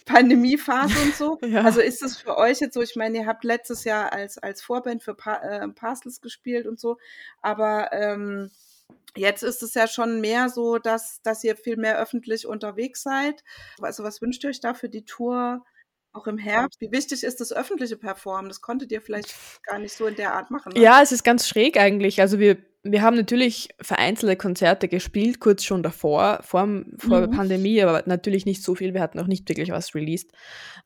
Pandemiephase 0.05 0.99
und 1.01 1.15
so. 1.15 1.39
ja. 1.45 1.61
Also, 1.61 1.81
ist 1.81 2.03
es 2.03 2.17
für 2.17 2.37
euch 2.37 2.59
jetzt 2.59 2.73
so? 2.73 2.81
Ich 2.81 2.95
meine, 2.95 3.17
ihr 3.17 3.25
habt 3.25 3.43
letztes 3.43 3.83
Jahr 3.83 4.13
als, 4.13 4.37
als 4.37 4.61
Vorband 4.61 5.03
für 5.03 5.15
pa 5.15 5.35
äh, 5.37 5.67
Parcels 5.69 6.21
gespielt 6.21 6.67
und 6.67 6.79
so. 6.79 6.97
Aber, 7.41 7.91
ähm, 7.93 8.51
Jetzt 9.15 9.41
ist 9.43 9.63
es 9.63 9.73
ja 9.73 9.87
schon 9.87 10.21
mehr 10.21 10.49
so, 10.49 10.77
dass, 10.77 11.21
dass 11.23 11.43
ihr 11.43 11.55
viel 11.55 11.75
mehr 11.77 11.99
öffentlich 11.99 12.45
unterwegs 12.45 13.01
seid. 13.01 13.43
Also 13.81 14.03
was 14.03 14.21
wünscht 14.21 14.43
ihr 14.43 14.51
euch 14.51 14.59
da 14.59 14.73
für 14.73 14.89
die 14.89 15.05
Tour 15.05 15.65
auch 16.17 16.27
im 16.27 16.37
Herbst? 16.37 16.81
Wie 16.81 16.91
wichtig 16.91 17.23
ist 17.23 17.39
das 17.39 17.53
öffentliche 17.53 17.97
Performen? 17.97 18.49
Das 18.49 18.61
konntet 18.61 18.91
ihr 18.91 19.01
vielleicht 19.01 19.33
gar 19.63 19.79
nicht 19.79 19.93
so 19.93 20.07
in 20.07 20.15
der 20.15 20.33
Art 20.33 20.51
machen. 20.51 20.73
Ne? 20.73 20.81
Ja, 20.81 21.01
es 21.01 21.11
ist 21.11 21.23
ganz 21.23 21.47
schräg 21.47 21.77
eigentlich. 21.77 22.21
Also 22.21 22.39
wir 22.39 22.57
wir 22.91 23.01
haben 23.01 23.17
natürlich 23.17 23.69
vereinzelte 23.81 24.35
Konzerte 24.35 24.87
gespielt, 24.87 25.39
kurz 25.39 25.63
schon 25.63 25.83
davor, 25.83 26.39
vor, 26.43 26.67
vor 26.97 27.17
mhm. 27.17 27.21
der 27.21 27.27
Pandemie, 27.27 27.81
aber 27.81 28.03
natürlich 28.05 28.45
nicht 28.45 28.63
so 28.63 28.75
viel. 28.75 28.93
Wir 28.93 29.01
hatten 29.01 29.19
auch 29.19 29.27
nicht 29.27 29.47
wirklich 29.49 29.71
was 29.71 29.93
released. 29.93 30.31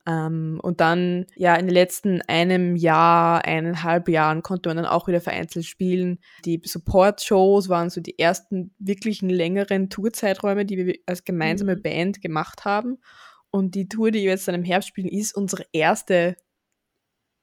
Ähm, 0.07 0.59
und 0.61 0.81
dann, 0.81 1.25
ja, 1.35 1.55
in 1.55 1.67
den 1.67 1.73
letzten 1.73 2.21
einem 2.23 2.75
Jahr, 2.75 3.45
eineinhalb 3.45 4.09
Jahren 4.09 4.41
konnte 4.41 4.69
man 4.69 4.77
dann 4.77 4.85
auch 4.85 5.07
wieder 5.07 5.21
vereinzelt 5.21 5.65
spielen. 5.65 6.19
Die 6.45 6.61
Support-Shows 6.63 7.69
waren 7.69 7.89
so 7.89 8.01
die 8.01 8.17
ersten 8.17 8.73
wirklichen 8.79 9.29
längeren 9.29 9.89
Tourzeiträume, 9.89 10.65
die 10.65 10.77
wir 10.77 10.95
als 11.05 11.23
gemeinsame 11.23 11.75
mhm. 11.75 11.81
Band 11.81 12.21
gemacht 12.21 12.65
haben. 12.65 12.97
Und 13.51 13.75
die 13.75 13.87
Tour, 13.87 14.11
die 14.11 14.23
wir 14.23 14.31
jetzt 14.31 14.47
dann 14.47 14.55
im 14.55 14.63
Herbst 14.63 14.89
spielen, 14.89 15.09
ist 15.09 15.35
unsere 15.35 15.65
erste 15.73 16.35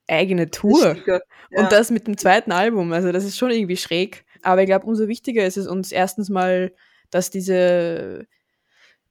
eigene 0.09 0.51
Tour. 0.51 0.97
Ja. 1.07 1.21
Und 1.51 1.71
das 1.71 1.91
mit 1.91 2.07
dem 2.07 2.17
zweiten 2.17 2.53
Album. 2.53 2.93
Also 2.93 3.13
das 3.13 3.25
ist 3.25 3.37
schon 3.37 3.51
irgendwie 3.51 3.77
schräg. 3.77 4.25
Aber 4.43 4.63
ich 4.63 4.67
glaube, 4.67 4.87
umso 4.87 5.09
wichtiger 5.09 5.47
ist 5.47 5.57
es 5.57 5.67
uns 5.67 5.93
erstens 5.93 6.31
mal, 6.31 6.73
dass 7.11 7.31
diese 7.31 8.27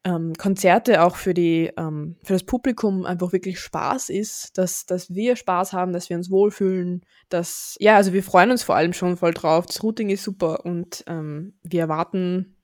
ähm, 0.04 0.34
Konzerte 0.38 1.04
auch 1.04 1.16
für 1.16 1.34
die 1.34 1.72
ähm, 1.78 2.16
für 2.24 2.34
das 2.34 2.44
Publikum 2.44 3.06
einfach 3.06 3.34
wirklich 3.34 3.60
Spaß 3.60 4.10
ist, 4.10 4.58
dass, 4.58 4.86
dass 4.86 5.14
wir 5.14 5.36
Spaß 5.36 5.74
haben, 5.74 5.94
dass 5.94 6.10
wir 6.10 6.18
uns 6.18 6.30
wohlfühlen, 6.30 7.02
dass 7.30 7.76
ja, 7.80 7.96
also 7.96 8.14
wir 8.14 8.24
freuen 8.24 8.52
uns 8.52 8.64
vor 8.64 8.76
allem 8.76 8.94
schon 8.94 9.18
voll 9.18 9.34
drauf. 9.34 9.66
Das 9.66 9.84
Routing 9.84 10.10
ist 10.10 10.24
super 10.24 10.66
und 10.66 11.04
ähm, 11.08 11.60
wir 11.64 11.82
erwarten, 11.82 12.57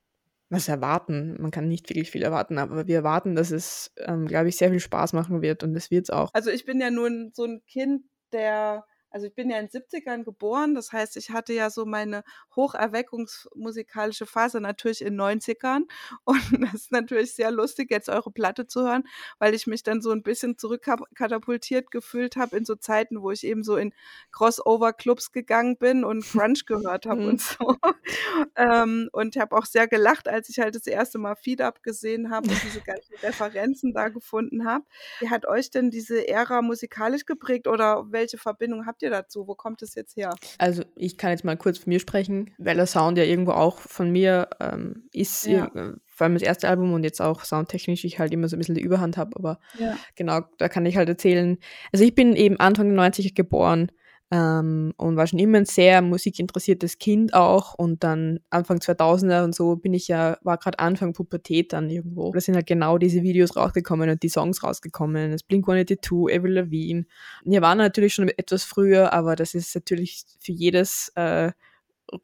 was 0.53 0.67
erwarten, 0.67 1.35
man 1.41 1.51
kann 1.51 1.67
nicht 1.67 1.89
wirklich 1.89 2.11
viel 2.11 2.23
erwarten, 2.23 2.57
aber 2.57 2.87
wir 2.87 2.95
erwarten, 2.95 3.35
dass 3.35 3.51
es, 3.51 3.91
ähm, 3.97 4.27
glaube 4.27 4.49
ich, 4.49 4.57
sehr 4.57 4.69
viel 4.69 4.79
Spaß 4.79 5.13
machen 5.13 5.41
wird 5.41 5.63
und 5.63 5.73
das 5.73 5.91
wird 5.91 6.05
es 6.05 6.09
auch. 6.09 6.29
Also 6.33 6.49
ich 6.49 6.65
bin 6.65 6.79
ja 6.79 6.89
nun 6.89 7.31
so 7.33 7.43
ein 7.45 7.61
Kind, 7.67 8.03
der 8.31 8.85
also 9.13 9.27
ich 9.27 9.35
bin 9.35 9.49
ja 9.51 9.59
in 9.59 9.67
den 9.67 9.81
70ern 9.81 10.23
geboren, 10.23 10.73
das 10.73 10.91
heißt, 10.91 11.17
ich 11.17 11.29
hatte 11.29 11.53
ja 11.53 11.69
so 11.69 11.85
meine 11.85 12.23
hocherweckungsmusikalische 12.55 14.25
Phase 14.25 14.59
natürlich 14.59 15.03
in 15.03 15.15
90ern 15.15 15.83
und 16.23 16.41
das 16.59 16.73
ist 16.73 16.91
natürlich 16.91 17.35
sehr 17.35 17.51
lustig, 17.51 17.91
jetzt 17.91 18.09
eure 18.09 18.31
Platte 18.31 18.65
zu 18.65 18.81
hören, 18.81 19.03
weil 19.37 19.53
ich 19.53 19.67
mich 19.67 19.83
dann 19.83 20.01
so 20.01 20.11
ein 20.11 20.23
bisschen 20.23 20.57
zurückkatapultiert 20.57 21.91
gefühlt 21.91 22.35
habe 22.37 22.57
in 22.57 22.65
so 22.65 22.75
Zeiten, 22.75 23.21
wo 23.21 23.29
ich 23.29 23.45
eben 23.45 23.63
so 23.63 23.77
in 23.77 23.93
Crossover-Clubs 24.31 25.31
gegangen 25.31 25.77
bin 25.77 26.03
und 26.03 26.25
Crunch 26.25 26.65
gehört 26.65 27.05
habe 27.05 27.27
und 27.27 27.33
mhm. 27.33 27.37
so. 27.37 27.77
ähm, 28.55 29.09
und 29.11 29.35
habe 29.35 29.55
auch 29.55 29.65
sehr 29.65 29.87
gelacht, 29.87 30.27
als 30.27 30.49
ich 30.49 30.59
halt 30.59 30.73
das 30.73 30.87
erste 30.87 31.19
Mal 31.19 31.35
Feed 31.35 31.61
Up 31.61 31.83
gesehen 31.83 32.31
habe 32.31 32.49
und 32.49 32.63
diese 32.63 32.81
ganzen 32.81 33.13
Referenzen 33.21 33.93
da 33.93 34.09
gefunden 34.09 34.65
habe. 34.65 34.85
Wie 35.19 35.29
hat 35.29 35.45
euch 35.45 35.69
denn 35.69 35.91
diese 35.91 36.27
Ära 36.27 36.63
musikalisch 36.63 37.25
geprägt 37.25 37.67
oder 37.67 38.11
welche 38.11 38.39
Verbindung 38.39 38.87
habt 38.87 39.02
ihr 39.02 39.02
dazu? 39.09 39.47
Wo 39.47 39.55
kommt 39.55 39.81
es 39.81 39.95
jetzt 39.95 40.15
her? 40.15 40.35
Also 40.57 40.83
ich 40.95 41.17
kann 41.17 41.31
jetzt 41.31 41.43
mal 41.43 41.57
kurz 41.57 41.77
von 41.77 41.89
mir 41.91 41.99
sprechen, 41.99 42.51
weil 42.57 42.75
der 42.75 42.87
Sound 42.87 43.17
ja 43.17 43.23
irgendwo 43.23 43.51
auch 43.51 43.79
von 43.79 44.11
mir 44.11 44.49
ähm, 44.59 45.07
ist, 45.11 45.45
ja. 45.45 45.65
Äh, 45.73 45.93
vor 46.07 46.25
allem 46.25 46.35
das 46.35 46.43
erste 46.43 46.69
Album 46.69 46.93
und 46.93 47.03
jetzt 47.03 47.21
auch 47.21 47.43
soundtechnisch 47.43 48.05
ich 48.05 48.19
halt 48.19 48.31
immer 48.31 48.47
so 48.47 48.55
ein 48.55 48.59
bisschen 48.59 48.75
die 48.75 48.81
Überhand 48.81 49.17
habe, 49.17 49.35
aber 49.35 49.59
ja. 49.79 49.97
genau, 50.15 50.41
da 50.59 50.69
kann 50.69 50.85
ich 50.85 50.95
halt 50.95 51.09
erzählen. 51.09 51.57
Also 51.91 52.05
ich 52.05 52.13
bin 52.13 52.35
eben 52.35 52.59
Anfang 52.59 52.95
der 52.95 53.11
90er 53.11 53.33
geboren 53.33 53.91
ähm, 54.31 54.93
und 54.97 55.15
war 55.15 55.27
schon 55.27 55.39
immer 55.39 55.59
ein 55.59 55.65
sehr 55.65 56.01
musikinteressiertes 56.01 56.97
Kind 56.97 57.33
auch. 57.33 57.75
Und 57.75 58.03
dann 58.03 58.39
Anfang 58.49 58.77
2000er 58.77 59.43
und 59.43 59.53
so 59.53 59.75
bin 59.75 59.93
ich 59.93 60.07
ja, 60.07 60.37
war 60.41 60.57
gerade 60.57 60.79
Anfang 60.79 61.13
Pubertät 61.13 61.73
dann 61.73 61.89
irgendwo. 61.89 62.31
Da 62.31 62.39
sind 62.39 62.55
halt 62.55 62.67
genau 62.67 62.97
diese 62.97 63.21
Videos 63.21 63.55
rausgekommen 63.55 64.09
und 64.09 64.23
die 64.23 64.29
Songs 64.29 64.63
rausgekommen. 64.63 65.31
Das 65.31 65.43
Blink-182, 65.43 66.35
Avril 66.35 66.53
Lavigne. 66.53 67.05
waren 67.45 67.77
natürlich 67.77 68.13
schon 68.15 68.29
etwas 68.29 68.63
früher, 68.63 69.13
aber 69.13 69.35
das 69.35 69.53
ist 69.53 69.75
natürlich 69.75 70.23
für 70.39 70.51
jedes 70.51 71.11
äh, 71.15 71.51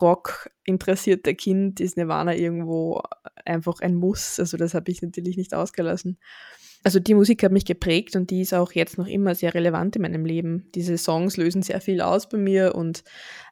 Rock 0.02 0.50
interessierte 0.66 1.34
Kind 1.36 1.80
ist 1.80 1.98
Nirvana 1.98 2.36
irgendwo 2.36 3.02
einfach 3.46 3.80
ein 3.82 3.96
Muss. 3.96 4.40
Also 4.40 4.58
das 4.58 4.74
habe 4.74 4.92
ich 4.92 5.02
natürlich 5.02 5.38
nicht 5.38 5.54
ausgelassen 5.54 6.18
also 6.84 7.00
die 7.00 7.14
Musik 7.14 7.44
hat 7.44 7.52
mich 7.52 7.66
geprägt 7.66 8.16
und 8.16 8.30
die 8.30 8.42
ist 8.42 8.54
auch 8.54 8.72
jetzt 8.72 8.98
noch 8.98 9.08
immer 9.08 9.36
sehr 9.36 9.54
relevant 9.54 9.96
in 9.96 10.02
meinem 10.02 10.26
Leben. 10.26 10.70
Diese 10.76 10.98
Songs 10.98 11.36
lösen 11.36 11.62
sehr 11.62 11.82
viel 11.82 12.02
aus 12.02 12.30
bei 12.30 12.38
mir 12.38 12.74
und 12.76 13.04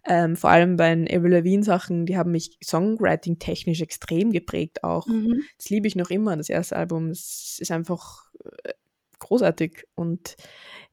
ähm, 0.06 0.38
vor 0.38 0.50
allem 0.50 0.78
bei 0.78 0.96
den 0.96 1.08
Avril 1.08 1.34
Lavigne 1.34 1.64
Sachen, 1.64 2.06
die 2.06 2.18
haben 2.18 2.32
mich 2.32 2.58
Songwriting 2.64 3.38
technisch 3.40 3.82
extrem 3.82 4.32
geprägt 4.32 4.84
auch. 4.84 5.08
Mhm. 5.08 5.44
Das 5.58 5.70
liebe 5.70 5.88
ich 5.88 5.96
noch 5.96 6.10
immer, 6.10 6.38
das 6.38 6.50
erste 6.50 6.78
Album. 6.78 7.10
Es 7.10 7.58
ist 7.60 7.72
einfach 7.72 8.32
äh, 8.64 8.74
großartig 9.20 9.86
und 9.96 10.38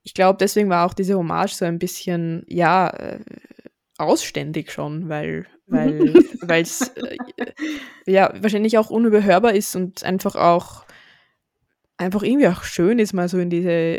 ich 0.02 0.12
glaube, 0.12 0.38
deswegen 0.40 0.68
war 0.68 0.86
auch 0.86 0.94
diese 0.94 1.16
Hommage 1.16 1.54
so 1.54 1.64
ein 1.64 1.78
bisschen, 1.78 2.44
ja, 2.48 2.90
äh, 2.90 3.20
ausständig 3.96 4.72
schon, 4.72 5.08
weil 5.08 5.46
weil 5.66 6.62
es 6.62 6.88
äh, 6.88 7.16
ja 8.06 8.34
wahrscheinlich 8.40 8.76
auch 8.76 8.90
unüberhörbar 8.90 9.54
ist 9.54 9.76
und 9.76 10.04
einfach 10.04 10.34
auch 10.34 10.84
einfach 11.96 12.22
irgendwie 12.22 12.48
auch 12.48 12.64
schön 12.64 12.98
ist, 12.98 13.12
mal 13.12 13.28
so 13.28 13.38
in 13.38 13.50
diese 13.50 13.98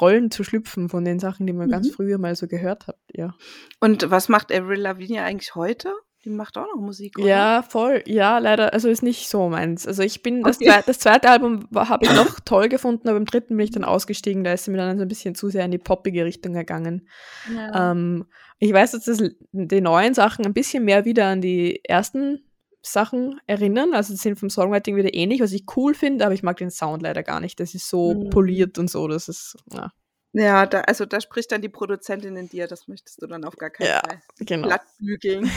Rollen 0.00 0.30
zu 0.30 0.44
schlüpfen 0.44 0.88
von 0.88 1.04
den 1.04 1.18
Sachen, 1.18 1.46
die 1.46 1.52
man 1.52 1.68
mhm. 1.68 1.72
ganz 1.72 1.90
früher 1.90 2.18
mal 2.18 2.34
so 2.36 2.46
gehört 2.46 2.86
hat, 2.86 2.98
ja. 3.12 3.34
Und 3.80 4.10
was 4.10 4.28
macht 4.28 4.52
Avril 4.52 4.80
Lavigne 4.80 5.22
eigentlich 5.22 5.54
heute? 5.54 5.92
Die 6.24 6.30
macht 6.30 6.58
auch 6.58 6.66
noch 6.66 6.80
Musik, 6.80 7.18
oder? 7.18 7.26
Ja, 7.26 7.62
voll. 7.62 8.02
Ja, 8.06 8.36
leider, 8.38 8.74
also 8.74 8.90
ist 8.90 9.02
nicht 9.02 9.30
so 9.30 9.48
meins. 9.48 9.86
Also 9.86 10.02
ich 10.02 10.22
bin, 10.22 10.42
das, 10.42 10.56
okay. 10.56 10.66
zweite, 10.66 10.86
das 10.86 10.98
zweite 10.98 11.30
Album 11.30 11.66
habe 11.74 12.04
ich 12.04 12.12
noch 12.12 12.40
toll 12.44 12.68
gefunden, 12.68 13.08
aber 13.08 13.16
im 13.16 13.24
dritten 13.24 13.56
bin 13.56 13.64
ich 13.64 13.70
dann 13.70 13.84
ausgestiegen, 13.84 14.44
da 14.44 14.52
ist 14.52 14.64
sie 14.64 14.70
mir 14.70 14.76
dann 14.76 14.98
so 14.98 15.02
ein 15.02 15.08
bisschen 15.08 15.34
zu 15.34 15.48
sehr 15.48 15.64
in 15.64 15.70
die 15.70 15.78
poppige 15.78 16.26
Richtung 16.26 16.52
gegangen. 16.52 17.08
Ja. 17.54 17.92
Ähm, 17.92 18.26
ich 18.58 18.70
weiß, 18.70 18.90
dass 18.90 19.04
das, 19.04 19.22
die 19.52 19.80
neuen 19.80 20.12
Sachen 20.12 20.44
ein 20.44 20.52
bisschen 20.52 20.84
mehr 20.84 21.06
wieder 21.06 21.26
an 21.26 21.40
die 21.40 21.82
ersten 21.84 22.44
Sachen 22.82 23.40
erinnern. 23.46 23.94
Also 23.94 24.14
sind 24.14 24.38
vom 24.38 24.50
Songwriting 24.50 24.96
wieder 24.96 25.14
ähnlich, 25.14 25.40
was 25.40 25.52
ich 25.52 25.64
cool 25.76 25.94
finde, 25.94 26.24
aber 26.24 26.34
ich 26.34 26.42
mag 26.42 26.56
den 26.56 26.70
Sound 26.70 27.02
leider 27.02 27.22
gar 27.22 27.40
nicht. 27.40 27.60
Das 27.60 27.74
ist 27.74 27.88
so 27.88 28.14
mhm. 28.14 28.30
poliert 28.30 28.78
und 28.78 28.90
so. 28.90 29.08
Das 29.08 29.28
ist, 29.28 29.56
ja. 29.72 29.90
Ja, 30.32 30.64
da, 30.64 30.82
also 30.82 31.06
da 31.06 31.20
spricht 31.20 31.50
dann 31.50 31.60
die 31.60 31.68
Produzentin 31.68 32.36
in 32.36 32.48
dir, 32.48 32.68
das 32.68 32.86
möchtest 32.86 33.20
du 33.20 33.26
dann 33.26 33.44
auf 33.44 33.56
gar 33.56 33.70
keinen 33.70 33.88
ja, 33.88 34.00
Fall 34.00 34.20
genau. 34.38 34.68
glattbügeln. 34.68 35.50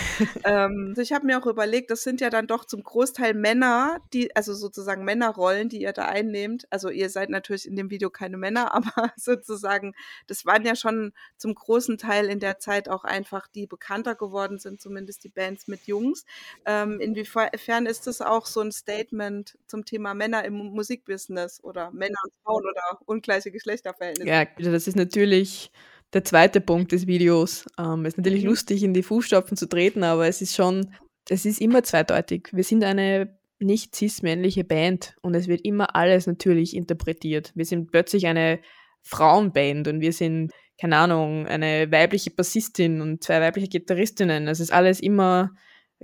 ähm, 0.46 0.88
also 0.89 1.01
ich 1.01 1.13
habe 1.13 1.27
mir 1.27 1.39
auch 1.39 1.46
überlegt, 1.46 1.92
das 1.92 2.01
sind 2.01 2.22
ja 2.22 2.32
dann 2.32 2.48
doch 2.48 2.65
zum 2.65 2.82
Großteil 2.82 3.36
Männer, 3.36 4.00
die, 4.13 4.36
also 4.36 4.56
sozusagen 4.56 5.03
Männerrollen, 5.03 5.70
die 5.70 5.80
ihr 5.80 5.94
da 5.94 6.06
einnehmt. 6.06 6.65
Also 6.72 6.89
ihr 6.89 7.12
seid 7.12 7.30
natürlich 7.30 7.68
in 7.68 7.75
dem 7.75 7.92
Video 7.92 8.10
keine 8.10 8.38
Männer, 8.38 8.74
aber 8.75 9.13
sozusagen, 9.15 9.94
das 10.25 10.44
waren 10.48 10.65
ja 10.65 10.75
schon 10.75 11.13
zum 11.38 11.53
großen 11.53 12.00
Teil 12.00 12.25
in 12.25 12.39
der 12.39 12.58
Zeit 12.58 12.89
auch 12.89 13.03
einfach, 13.03 13.48
die 13.48 13.68
bekannter 13.68 14.15
geworden 14.15 14.58
sind, 14.58 14.82
zumindest 14.82 15.24
die 15.24 15.30
Bands 15.30 15.68
mit 15.68 15.86
Jungs. 15.86 16.25
Ähm, 16.65 17.00
inwiefern 17.00 17.86
ist 17.86 18.08
das 18.08 18.22
auch 18.22 18.48
so 18.48 18.62
ein 18.62 18.72
Statement 18.72 19.56
zum 19.68 19.86
Thema 19.86 20.15
Männer 20.15 20.46
im 20.46 20.56
Musikbusiness 20.56 21.63
oder 21.63 21.92
Männer 21.92 22.18
und 22.24 22.34
Frauen 22.44 22.63
oder 22.65 23.00
ungleiche 23.06 23.51
Geschlechterverhältnisse? 23.51 24.27
Ja, 24.27 24.46
also 24.63 24.72
das 24.72 24.88
ist 24.88 24.96
natürlich 24.96 25.72
der 26.13 26.24
zweite 26.24 26.62
Punkt 26.62 26.91
des 26.91 27.08
Videos. 27.08 27.65
Ähm, 27.77 28.05
es 28.05 28.13
ist 28.13 28.17
natürlich 28.17 28.43
mhm. 28.43 28.50
lustig, 28.50 28.84
in 28.84 28.93
die 28.93 29.03
Fußstapfen 29.03 29.58
zu 29.58 29.67
treten, 29.67 30.03
aber 30.03 30.27
es 30.27 30.41
ist 30.41 30.55
schon, 30.55 30.93
es 31.29 31.46
ist 31.46 31.60
immer 31.60 31.84
zweideutig. 31.84 32.50
Wir 32.51 32.63
sind 32.63 32.84
eine 32.84 33.38
nicht 33.60 33.96
cis-männliche 33.96 34.63
Band 34.63 35.15
und 35.22 35.36
es 35.36 35.48
wird 35.48 35.62
immer 35.62 35.96
alles 35.96 36.27
natürlich 36.27 36.75
interpretiert. 36.75 37.51
Wir 37.55 37.65
sind 37.65 37.91
plötzlich 37.91 38.27
eine 38.27 38.60
Frauenband 39.01 39.88
und 39.88 40.01
wir 40.01 40.13
sind, 40.13 40.51
keine 40.79 40.98
Ahnung, 40.98 41.48
eine 41.48 41.91
weibliche 41.91 42.32
Bassistin 42.32 43.01
und 43.01 43.24
zwei 43.24 43.41
weibliche 43.41 43.70
Gitarristinnen. 43.70 44.48
Es 44.48 44.60
ist 44.60 44.72
alles 44.72 45.00
immer 45.00 45.51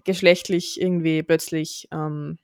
geschlechtlich 0.04 0.80
irgendwie 0.82 1.24
plötzlich 1.24 1.88
ähm, 1.92 2.38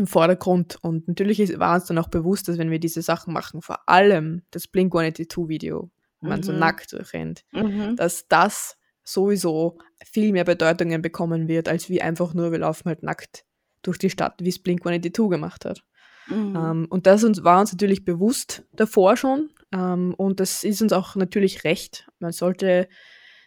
im 0.00 0.06
Vordergrund. 0.06 0.78
Und 0.82 1.06
natürlich 1.06 1.58
war 1.58 1.76
uns 1.76 1.86
dann 1.86 1.98
auch 1.98 2.08
bewusst, 2.08 2.48
dass 2.48 2.58
wenn 2.58 2.70
wir 2.70 2.80
diese 2.80 3.02
Sachen 3.02 3.32
machen, 3.32 3.62
vor 3.62 3.88
allem 3.88 4.42
das 4.50 4.66
Blink 4.66 4.92
182 4.92 5.48
Video, 5.48 5.90
wenn 6.20 6.28
mhm. 6.28 6.34
man 6.34 6.42
so 6.42 6.52
mhm. 6.52 6.58
nackt 6.58 6.92
durchrennt, 6.92 7.44
mhm. 7.52 7.94
dass 7.96 8.26
das 8.26 8.76
sowieso 9.04 9.78
viel 10.04 10.32
mehr 10.32 10.44
Bedeutungen 10.44 11.02
bekommen 11.02 11.48
wird, 11.48 11.68
als 11.68 11.88
wie 11.88 12.02
einfach 12.02 12.34
nur, 12.34 12.50
wir 12.50 12.58
laufen 12.58 12.88
halt 12.88 13.02
nackt 13.02 13.44
durch 13.82 13.98
die 13.98 14.10
Stadt, 14.10 14.34
wie 14.40 14.48
es 14.48 14.58
Blink 14.58 14.80
182 14.80 15.30
gemacht 15.30 15.64
hat. 15.64 15.82
Mhm. 16.28 16.56
Ähm, 16.56 16.86
und 16.90 17.06
das 17.06 17.22
uns, 17.24 17.44
war 17.44 17.60
uns 17.60 17.72
natürlich 17.72 18.04
bewusst 18.04 18.64
davor 18.72 19.16
schon. 19.16 19.50
Ähm, 19.72 20.14
und 20.16 20.40
das 20.40 20.64
ist 20.64 20.82
uns 20.82 20.92
auch 20.92 21.16
natürlich 21.16 21.64
recht. 21.64 22.08
Man 22.18 22.32
sollte, 22.32 22.88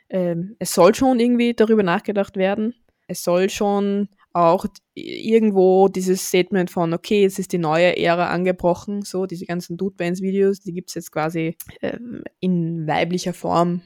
ähm, 0.10 0.56
es 0.60 0.74
soll 0.74 0.94
schon 0.96 1.20
irgendwie 1.20 1.54
darüber 1.54 1.84
nachgedacht 1.84 2.38
werden. 2.38 2.74
Es 3.08 3.24
soll 3.24 3.50
schon 3.50 4.10
auch 4.34 4.66
irgendwo 4.96 5.88
dieses 5.88 6.28
Statement 6.28 6.72
von, 6.72 6.94
okay, 6.94 7.22
jetzt 7.22 7.38
ist 7.38 7.54
die 7.54 7.60
neue 7.60 7.98
Ära 7.98 8.30
angebrochen, 8.30 9.04
so 9.04 9.28
diese 9.28 9.46
ganzen 9.46 9.78
Dude 9.78 9.96
Bands 9.96 10.22
Videos, 10.22 10.60
die 10.60 10.74
gibt 10.74 10.90
es 10.90 10.96
jetzt 10.96 11.12
quasi 11.12 11.56
ähm, 11.82 12.24
in 12.40 12.88
weiblicher 12.88 13.34
Form. 13.34 13.84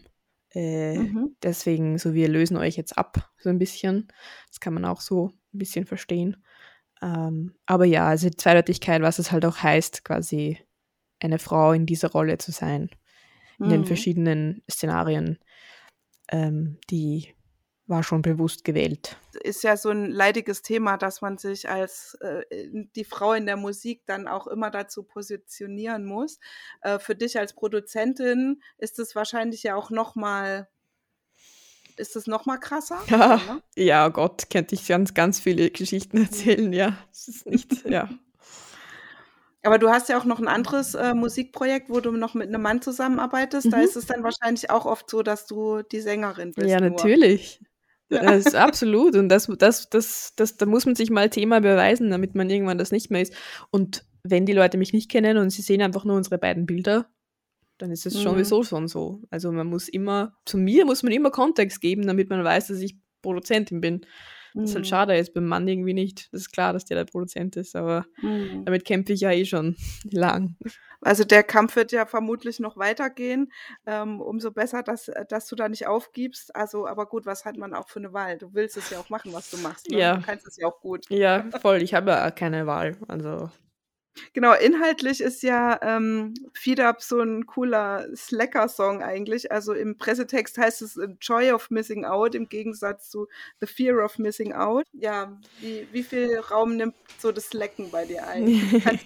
Äh, 0.54 0.98
mhm. 0.98 1.36
Deswegen, 1.44 1.98
so 1.98 2.14
wir 2.14 2.30
lösen 2.30 2.56
euch 2.56 2.78
jetzt 2.78 2.98
ab, 2.98 3.30
so 3.40 3.50
ein 3.50 3.60
bisschen. 3.60 4.08
Das 4.48 4.62
kann 4.62 4.74
man 4.74 4.86
auch 4.86 5.02
so 5.02 5.32
ein 5.54 5.60
bisschen 5.60 5.86
verstehen. 5.86 6.38
Ähm, 7.02 7.54
aber 7.66 7.86
ja, 7.86 8.08
also 8.08 8.30
Zweideutigkeit, 8.30 9.02
was 9.02 9.20
es 9.20 9.32
halt 9.32 9.46
auch 9.46 9.58
heißt, 9.58 10.06
quasi 10.06 10.60
eine 11.20 11.40
Frau 11.40 11.74
in 11.74 11.86
dieser 11.86 12.12
Rolle 12.12 12.38
zu 12.38 12.52
sein, 12.52 12.90
in 13.60 13.66
mhm. 13.66 13.70
den 13.70 13.86
verschiedenen 13.86 14.64
Szenarien, 14.70 15.40
ähm, 16.32 16.78
die 16.90 17.36
war 17.88 18.04
schon 18.04 18.22
bewusst 18.22 18.64
gewählt. 18.64 19.18
Ist 19.42 19.64
ja 19.64 19.78
so 19.78 19.90
ein 19.90 20.12
leidiges 20.12 20.62
Thema, 20.62 20.98
dass 20.98 21.22
man 21.22 21.38
sich 21.38 21.70
als 21.70 22.18
äh, 22.22 22.44
die 22.96 23.06
Frau 23.06 23.34
in 23.34 23.46
der 23.46 23.58
Musik 23.58 24.04
dann 24.06 24.28
auch 24.28 24.48
immer 24.48 24.70
dazu 24.70 25.04
positionieren 25.04 26.06
muss. 26.06 26.40
Äh, 26.82 27.00
für 27.00 27.16
dich 27.16 27.40
als 27.40 27.54
Produzentin 27.54 28.62
ist 28.78 29.00
es 29.00 29.16
wahrscheinlich 29.16 29.64
ja 29.64 29.76
auch 29.76 29.90
noch 29.90 30.16
mal 30.16 30.68
ist 31.98 32.16
es 32.16 32.28
noch 32.28 32.46
mal 32.46 32.58
krasser? 32.58 33.00
Ja, 33.08 33.42
ja 33.76 34.10
Gott, 34.10 34.52
könnte 34.52 34.76
ich 34.76 34.88
ganz, 34.88 35.16
ganz 35.16 35.40
viele 35.40 35.72
Geschichten 35.72 36.18
erzählen, 36.18 36.72
ja. 36.72 36.96
Es 37.12 37.28
ist 37.28 37.48
nicht, 37.48 37.86
ja. 37.86 38.08
Aber 39.64 39.80
du 39.80 39.90
hast 39.90 40.08
ja 40.08 40.18
auch 40.18 40.24
noch 40.24 40.40
ein 40.40 40.48
anderes 40.48 40.94
äh, 40.96 41.14
Musikprojekt, 41.14 41.90
wo 41.90 42.00
du 42.00 42.12
noch 42.12 42.34
mit 42.36 42.48
einem 42.48 42.62
Mann 42.62 42.82
zusammenarbeitest. 42.82 43.66
Mhm. 43.66 43.72
Da 43.72 43.82
ist 43.82 43.98
es 43.98 44.06
dann 44.06 44.24
wahrscheinlich 44.24 44.70
auch 44.70 44.86
oft 44.86 45.10
so, 45.10 45.24
dass 45.24 45.46
du 45.46 45.82
die 45.82 46.00
Sängerin 46.00 46.54
bist. 46.54 46.70
Ja, 46.70 46.80
nur. 46.80 46.92
natürlich. 46.92 47.60
Das 48.10 48.46
ist 48.46 48.56
absolut. 48.56 49.16
Und 49.16 49.30
das, 49.30 49.48
das, 49.58 49.90
das, 49.90 50.34
das, 50.36 50.58
da 50.58 50.66
muss 50.66 50.86
man 50.86 50.96
sich 50.96 51.10
mal 51.10 51.30
Thema 51.30 51.60
beweisen, 51.60 52.10
damit 52.10 52.36
man 52.36 52.50
irgendwann 52.50 52.78
das 52.78 52.92
nicht 52.92 53.12
mehr 53.12 53.22
ist. 53.22 53.34
Und 53.70 54.06
wenn 54.24 54.46
die 54.46 54.54
Leute 54.54 54.78
mich 54.78 54.94
nicht 54.94 55.12
kennen 55.12 55.38
und 55.38 55.50
sie 55.50 55.62
sehen 55.62 55.82
einfach 55.82 56.06
nur 56.06 56.16
unsere 56.16 56.38
beiden 56.38 56.66
Bilder, 56.66 57.10
dann 57.78 57.92
ist 57.92 58.06
es 58.06 58.16
mhm. 58.16 58.20
schon 58.20 58.34
sowieso 58.34 58.64
schon 58.64 58.88
so. 58.88 59.22
Also 59.30 59.52
man 59.52 59.68
muss 59.68 59.88
immer, 59.88 60.36
zu 60.46 60.58
mir 60.58 60.86
muss 60.86 61.04
man 61.04 61.12
immer 61.12 61.32
Kontext 61.32 61.82
geben, 61.82 62.08
damit 62.08 62.30
man 62.30 62.44
weiß, 62.44 62.68
dass 62.68 62.80
ich 62.80 62.98
Produzentin 63.22 63.82
bin. 63.82 64.06
Das 64.58 64.72
ist 64.72 64.76
halt 64.76 64.86
mhm. 64.86 64.90
schade, 64.90 65.14
jetzt 65.14 65.34
beim 65.34 65.46
Mann 65.46 65.68
irgendwie 65.68 65.94
nicht. 65.94 66.34
Das 66.34 66.42
ist 66.42 66.52
klar, 66.52 66.74
dass 66.74 66.86
der 66.86 66.98
der 66.98 67.06
Produzent 67.06 67.56
ist, 67.56 67.76
aber 67.76 68.06
mhm. 68.22 68.66
damit 68.66 68.86
kämpfe 68.86 69.14
ich 69.14 69.22
ja 69.22 69.32
eh 69.32 69.46
schon 69.46 69.76
lang. 70.12 70.56
Also 71.02 71.24
der 71.24 71.44
Kampf 71.44 71.76
wird 71.76 71.92
ja 71.92 72.06
vermutlich 72.06 72.60
noch 72.60 72.78
weitergehen. 72.78 73.52
Ähm, 73.86 74.20
umso 74.20 74.52
besser, 74.52 74.82
dass, 74.82 75.12
dass 75.30 75.48
du 75.48 75.56
da 75.56 75.70
nicht 75.70 75.86
aufgibst. 75.88 76.56
Also, 76.56 76.88
aber 76.88 77.06
gut, 77.06 77.26
was 77.26 77.46
hat 77.46 77.58
man 77.58 77.74
auch 77.74 77.88
für 77.88 78.00
eine 78.00 78.14
Wahl? 78.14 78.38
Du 78.38 78.54
willst 78.54 78.78
es 78.78 78.90
ja 78.90 79.00
auch 79.00 79.10
machen, 79.10 79.32
was 79.32 79.52
du 79.52 79.58
machst. 79.58 79.90
Ne? 79.90 80.00
Ja. 80.00 80.18
Du 80.18 80.24
kannst 80.24 80.48
es 80.48 80.58
ja 80.58 80.68
auch 80.68 80.80
gut. 80.82 81.06
Ja, 81.10 81.46
voll. 81.62 81.82
Ich 81.84 81.94
habe 81.94 82.12
ja 82.12 82.32
keine 82.32 82.66
Wahl. 82.66 82.98
Also 83.08 83.50
Genau, 84.34 84.54
inhaltlich 84.54 85.22
ist 85.22 85.44
ja 85.44 85.80
ähm, 85.82 86.34
Feed 86.54 86.80
Up 86.80 87.02
so 87.02 87.20
ein 87.20 87.46
cooler 87.46 88.08
Slacker-Song 88.16 89.02
eigentlich. 89.02 89.52
Also 89.52 89.74
im 89.74 89.98
Pressetext 89.98 90.58
heißt 90.58 90.82
es 90.82 90.98
äh, 90.98 91.08
Joy 91.22 91.52
of 91.52 91.70
Missing 91.70 92.06
Out 92.06 92.36
im 92.36 92.50
Gegensatz 92.50 93.10
zu 93.10 93.28
The 93.60 93.68
Fear 93.68 94.04
of 94.04 94.18
Missing 94.18 94.54
Out. 94.54 94.86
Ja, 94.94 95.40
wie, 95.60 95.88
wie 95.92 96.04
viel 96.04 96.38
Raum 96.40 96.76
nimmt 96.78 96.96
so 97.18 97.32
das 97.32 97.46
Slacken 97.50 97.90
bei 97.92 98.06
dir 98.06 98.28
ein? 98.28 98.48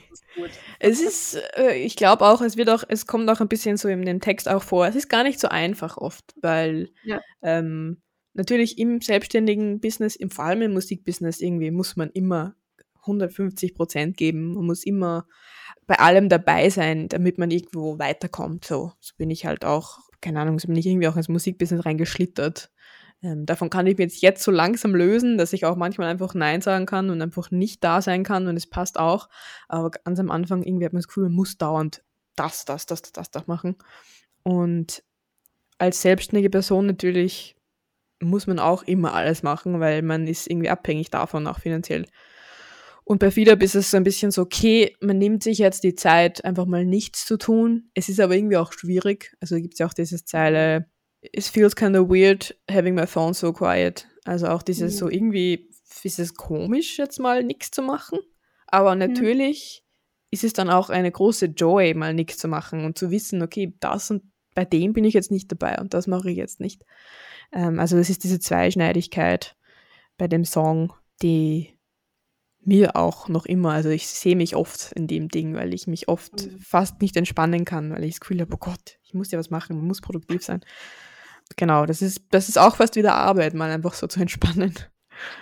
es 0.79 1.01
ist, 1.01 1.41
äh, 1.57 1.75
ich 1.75 1.95
glaube 1.95 2.25
auch, 2.25 2.41
es 2.41 2.57
wird 2.57 2.69
auch, 2.69 2.83
es 2.87 3.05
kommt 3.05 3.29
auch 3.29 3.41
ein 3.41 3.49
bisschen 3.49 3.77
so 3.77 3.87
in 3.87 4.05
dem 4.05 4.21
Text 4.21 4.47
auch 4.47 4.63
vor. 4.63 4.87
Es 4.87 4.95
ist 4.95 5.09
gar 5.09 5.23
nicht 5.23 5.39
so 5.39 5.47
einfach 5.47 5.97
oft, 5.97 6.33
weil 6.41 6.89
ja. 7.03 7.21
ähm, 7.41 8.01
natürlich 8.33 8.77
im 8.77 9.01
selbstständigen 9.01 9.79
Business, 9.79 10.15
im, 10.15 10.29
vor 10.29 10.45
allem 10.45 10.61
im 10.61 10.73
Musikbusiness 10.73 11.41
irgendwie 11.41 11.71
muss 11.71 11.95
man 11.95 12.09
immer 12.11 12.55
150 13.01 13.75
Prozent 13.75 14.17
geben. 14.17 14.55
Man 14.55 14.65
muss 14.65 14.83
immer 14.85 15.27
bei 15.87 15.99
allem 15.99 16.29
dabei 16.29 16.69
sein, 16.69 17.07
damit 17.09 17.37
man 17.37 17.51
irgendwo 17.51 17.99
weiterkommt. 17.99 18.65
So, 18.65 18.93
so 18.99 19.13
bin 19.17 19.29
ich 19.29 19.45
halt 19.45 19.65
auch, 19.65 19.99
keine 20.21 20.39
Ahnung, 20.39 20.59
so 20.59 20.67
bin 20.67 20.77
ich 20.77 20.85
irgendwie 20.85 21.07
auch 21.07 21.17
ins 21.17 21.29
Musikbusiness 21.29 21.85
reingeschlittert. 21.85 22.71
Ähm, 23.23 23.45
davon 23.45 23.69
kann 23.69 23.85
ich 23.85 23.97
mich 23.97 24.05
jetzt, 24.05 24.21
jetzt 24.21 24.43
so 24.43 24.51
langsam 24.51 24.95
lösen, 24.95 25.37
dass 25.37 25.53
ich 25.53 25.65
auch 25.65 25.75
manchmal 25.75 26.07
einfach 26.07 26.33
Nein 26.33 26.61
sagen 26.61 26.85
kann 26.85 27.09
und 27.09 27.21
einfach 27.21 27.51
nicht 27.51 27.83
da 27.83 28.01
sein 28.01 28.23
kann 28.23 28.47
und 28.47 28.57
es 28.57 28.67
passt 28.67 28.99
auch. 28.99 29.29
Aber 29.67 29.91
ganz 29.91 30.19
am 30.19 30.31
Anfang 30.31 30.63
irgendwie 30.63 30.85
hat 30.85 30.93
man 30.93 31.01
das 31.01 31.07
Gefühl, 31.07 31.25
man 31.25 31.33
muss 31.33 31.57
dauernd 31.57 32.03
das, 32.35 32.65
das, 32.65 32.85
das, 32.85 33.01
das, 33.01 33.29
das 33.29 33.47
machen. 33.47 33.75
Und 34.43 35.03
als 35.77 36.01
selbstständige 36.01 36.49
Person 36.49 36.85
natürlich 36.87 37.55
muss 38.21 38.47
man 38.47 38.59
auch 38.59 38.83
immer 38.83 39.13
alles 39.13 39.43
machen, 39.43 39.79
weil 39.79 40.01
man 40.01 40.27
ist 40.27 40.49
irgendwie 40.49 40.69
abhängig 40.69 41.09
davon, 41.09 41.47
auch 41.47 41.59
finanziell. 41.59 42.05
Und 43.03 43.19
bei 43.19 43.31
FeedUp 43.31 43.61
ist 43.63 43.75
es 43.75 43.91
so 43.91 43.97
ein 43.97 44.03
bisschen 44.03 44.31
so, 44.31 44.43
okay, 44.43 44.95
man 45.01 45.17
nimmt 45.17 45.43
sich 45.43 45.57
jetzt 45.57 45.83
die 45.83 45.95
Zeit, 45.95 46.45
einfach 46.45 46.65
mal 46.65 46.85
nichts 46.85 47.25
zu 47.25 47.37
tun. 47.37 47.89
Es 47.93 48.09
ist 48.09 48.19
aber 48.19 48.35
irgendwie 48.35 48.57
auch 48.57 48.73
schwierig. 48.73 49.35
Also 49.39 49.55
gibt 49.55 49.73
es 49.73 49.79
ja 49.79 49.87
auch 49.87 49.93
diese 49.93 50.23
Zeile, 50.23 50.85
it 51.21 51.43
feels 51.43 51.75
kind 51.75 51.95
of 51.95 52.09
weird 52.09 52.55
having 52.69 52.95
my 52.95 53.07
phone 53.07 53.33
so 53.33 53.51
quiet. 53.51 54.07
Also 54.25 54.47
auch 54.47 54.61
dieses 54.61 54.93
mhm. 54.93 54.97
so 54.97 55.09
irgendwie, 55.09 55.69
ist 56.03 56.19
es 56.19 56.35
komisch, 56.35 56.97
jetzt 56.97 57.19
mal 57.19 57.43
nichts 57.43 57.71
zu 57.71 57.81
machen. 57.81 58.19
Aber 58.67 58.95
natürlich 58.95 59.83
mhm. 59.83 60.27
ist 60.31 60.43
es 60.43 60.53
dann 60.53 60.69
auch 60.69 60.89
eine 60.89 61.11
große 61.11 61.47
Joy, 61.47 61.93
mal 61.93 62.13
nichts 62.13 62.37
zu 62.37 62.47
machen 62.47 62.85
und 62.85 62.97
zu 62.97 63.11
wissen, 63.11 63.41
okay, 63.41 63.75
das 63.79 64.09
und 64.11 64.23
bei 64.53 64.65
dem 64.65 64.93
bin 64.93 65.05
ich 65.05 65.13
jetzt 65.13 65.31
nicht 65.31 65.51
dabei 65.51 65.79
und 65.79 65.93
das 65.93 66.07
mache 66.07 66.29
ich 66.29 66.37
jetzt 66.37 66.59
nicht. 66.59 66.83
Ähm, 67.51 67.79
also 67.79 67.97
das 67.97 68.09
ist 68.09 68.23
diese 68.23 68.39
Zweischneidigkeit 68.39 69.55
bei 70.17 70.27
dem 70.27 70.45
Song, 70.45 70.93
die 71.21 71.77
mir 72.63 72.95
auch 72.95 73.27
noch 73.27 73.45
immer, 73.45 73.71
also 73.71 73.89
ich 73.89 74.07
sehe 74.07 74.35
mich 74.35 74.55
oft 74.55 74.91
in 74.93 75.07
dem 75.07 75.29
Ding, 75.29 75.55
weil 75.55 75.73
ich 75.73 75.87
mich 75.87 76.07
oft 76.07 76.45
mhm. 76.45 76.59
fast 76.59 77.01
nicht 77.01 77.17
entspannen 77.17 77.65
kann, 77.65 77.91
weil 77.91 78.03
ich 78.03 78.13
das 78.13 78.19
Gefühl 78.19 78.41
habe, 78.41 78.53
oh 78.53 78.57
Gott, 78.57 78.99
ich 79.03 79.13
muss 79.13 79.31
ja 79.31 79.39
was 79.39 79.49
machen, 79.49 79.75
man 79.77 79.87
muss 79.87 80.01
produktiv 80.01 80.43
sein. 80.43 80.63
Genau, 81.57 81.85
das 81.85 82.01
ist, 82.01 82.21
das 82.31 82.49
ist 82.49 82.57
auch 82.57 82.75
fast 82.77 82.95
wieder 82.95 83.15
Arbeit, 83.15 83.53
mal 83.53 83.71
einfach 83.71 83.93
so 83.93 84.07
zu 84.07 84.19
entspannen. 84.21 84.73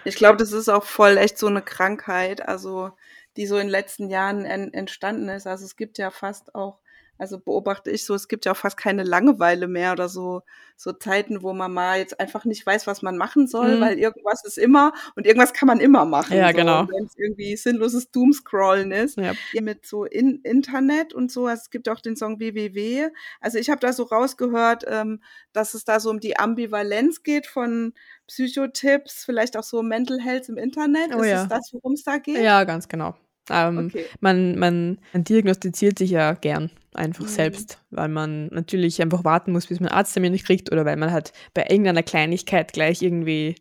Ich 0.03 0.15
glaube, 0.15 0.37
das 0.37 0.51
ist 0.51 0.69
auch 0.69 0.83
voll 0.83 1.17
echt 1.17 1.37
so 1.37 1.47
eine 1.47 1.61
Krankheit, 1.61 2.47
also 2.47 2.91
die 3.37 3.45
so 3.45 3.55
in 3.55 3.67
den 3.67 3.69
letzten 3.69 4.09
Jahren 4.09 4.45
en 4.45 4.73
entstanden 4.73 5.29
ist. 5.29 5.47
Also 5.47 5.65
es 5.65 5.75
gibt 5.75 5.97
ja 5.97 6.11
fast 6.11 6.55
auch 6.55 6.79
also 7.19 7.37
beobachte 7.37 7.91
ich 7.91 8.05
so, 8.05 8.15
es 8.15 8.29
gibt 8.29 8.45
ja 8.45 8.53
auch 8.53 8.57
fast 8.57 8.77
keine 8.77 9.03
Langeweile 9.03 9.67
mehr 9.67 9.91
oder 9.91 10.07
so, 10.07 10.41
so 10.77 10.93
Zeiten, 10.93 11.43
wo 11.43 11.51
man 11.51 11.73
mal 11.73 11.99
jetzt 11.99 12.17
einfach 12.17 12.45
nicht 12.45 12.65
weiß, 12.65 12.87
was 12.87 13.01
man 13.01 13.17
machen 13.17 13.45
soll, 13.45 13.75
mhm. 13.75 13.81
weil 13.81 13.99
irgendwas 13.99 14.45
ist 14.45 14.57
immer 14.57 14.93
und 15.15 15.27
irgendwas 15.27 15.51
kann 15.51 15.67
man 15.67 15.81
immer 15.81 16.05
machen. 16.05 16.37
Ja, 16.37 16.51
so. 16.51 16.55
genau. 16.55 16.87
Wenn 16.87 17.05
es 17.05 17.17
irgendwie 17.17 17.57
sinnloses 17.57 18.09
Doomscrollen 18.11 18.93
ist. 18.93 19.17
Ja. 19.17 19.33
Mit 19.61 19.85
so 19.85 20.05
in 20.05 20.39
Internet 20.43 21.13
und 21.13 21.29
so. 21.29 21.45
Also 21.45 21.63
es 21.63 21.69
gibt 21.69 21.89
auch 21.89 21.99
den 21.99 22.15
Song 22.15 22.39
WWW. 22.39 23.09
Also 23.41 23.57
ich 23.57 23.69
habe 23.69 23.81
da 23.81 23.91
so 23.91 24.03
rausgehört, 24.03 24.85
ähm, 24.87 25.21
dass 25.51 25.73
es 25.73 25.83
da 25.83 25.99
so 25.99 26.09
um 26.09 26.21
die 26.21 26.39
Ambivalenz 26.39 27.23
geht 27.23 27.47
von 27.47 27.93
Psychotipps, 28.27 29.25
vielleicht 29.25 29.57
auch 29.57 29.63
so 29.63 29.83
Mental 29.83 30.21
Health 30.21 30.47
im 30.47 30.57
Internet. 30.57 31.13
Oh, 31.13 31.19
ist 31.19 31.29
ja. 31.29 31.43
es 31.43 31.49
das, 31.49 31.69
worum 31.73 31.93
es 31.93 32.03
da 32.05 32.17
geht? 32.17 32.41
Ja, 32.41 32.63
ganz 32.63 32.87
genau. 32.87 33.15
Ähm, 33.49 33.87
okay. 33.87 34.05
man, 34.19 34.57
man, 34.57 34.99
man 35.13 35.23
diagnostiziert 35.23 35.99
sich 35.99 36.11
ja 36.11 36.33
gern 36.33 36.71
einfach 36.93 37.23
mhm. 37.23 37.29
selbst, 37.29 37.81
weil 37.91 38.09
man 38.09 38.47
natürlich 38.47 39.01
einfach 39.01 39.23
warten 39.23 39.51
muss, 39.51 39.67
bis 39.67 39.79
man 39.79 39.89
Arzttermin 39.89 40.31
nicht 40.31 40.45
kriegt 40.45 40.71
oder 40.71 40.85
weil 40.85 40.97
man 40.97 41.11
halt 41.11 41.33
bei 41.53 41.65
irgendeiner 41.69 42.03
Kleinigkeit 42.03 42.73
gleich 42.73 43.01
irgendwie 43.01 43.55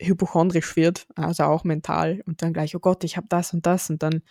hypochondrisch 0.00 0.76
wird, 0.76 1.06
also 1.14 1.44
auch 1.44 1.64
mental 1.64 2.22
und 2.26 2.42
dann 2.42 2.52
gleich, 2.52 2.76
oh 2.76 2.80
Gott, 2.80 3.02
ich 3.04 3.16
habe 3.16 3.26
das 3.28 3.52
und 3.54 3.64
das 3.66 3.88
und 3.88 4.02
dann 4.02 4.22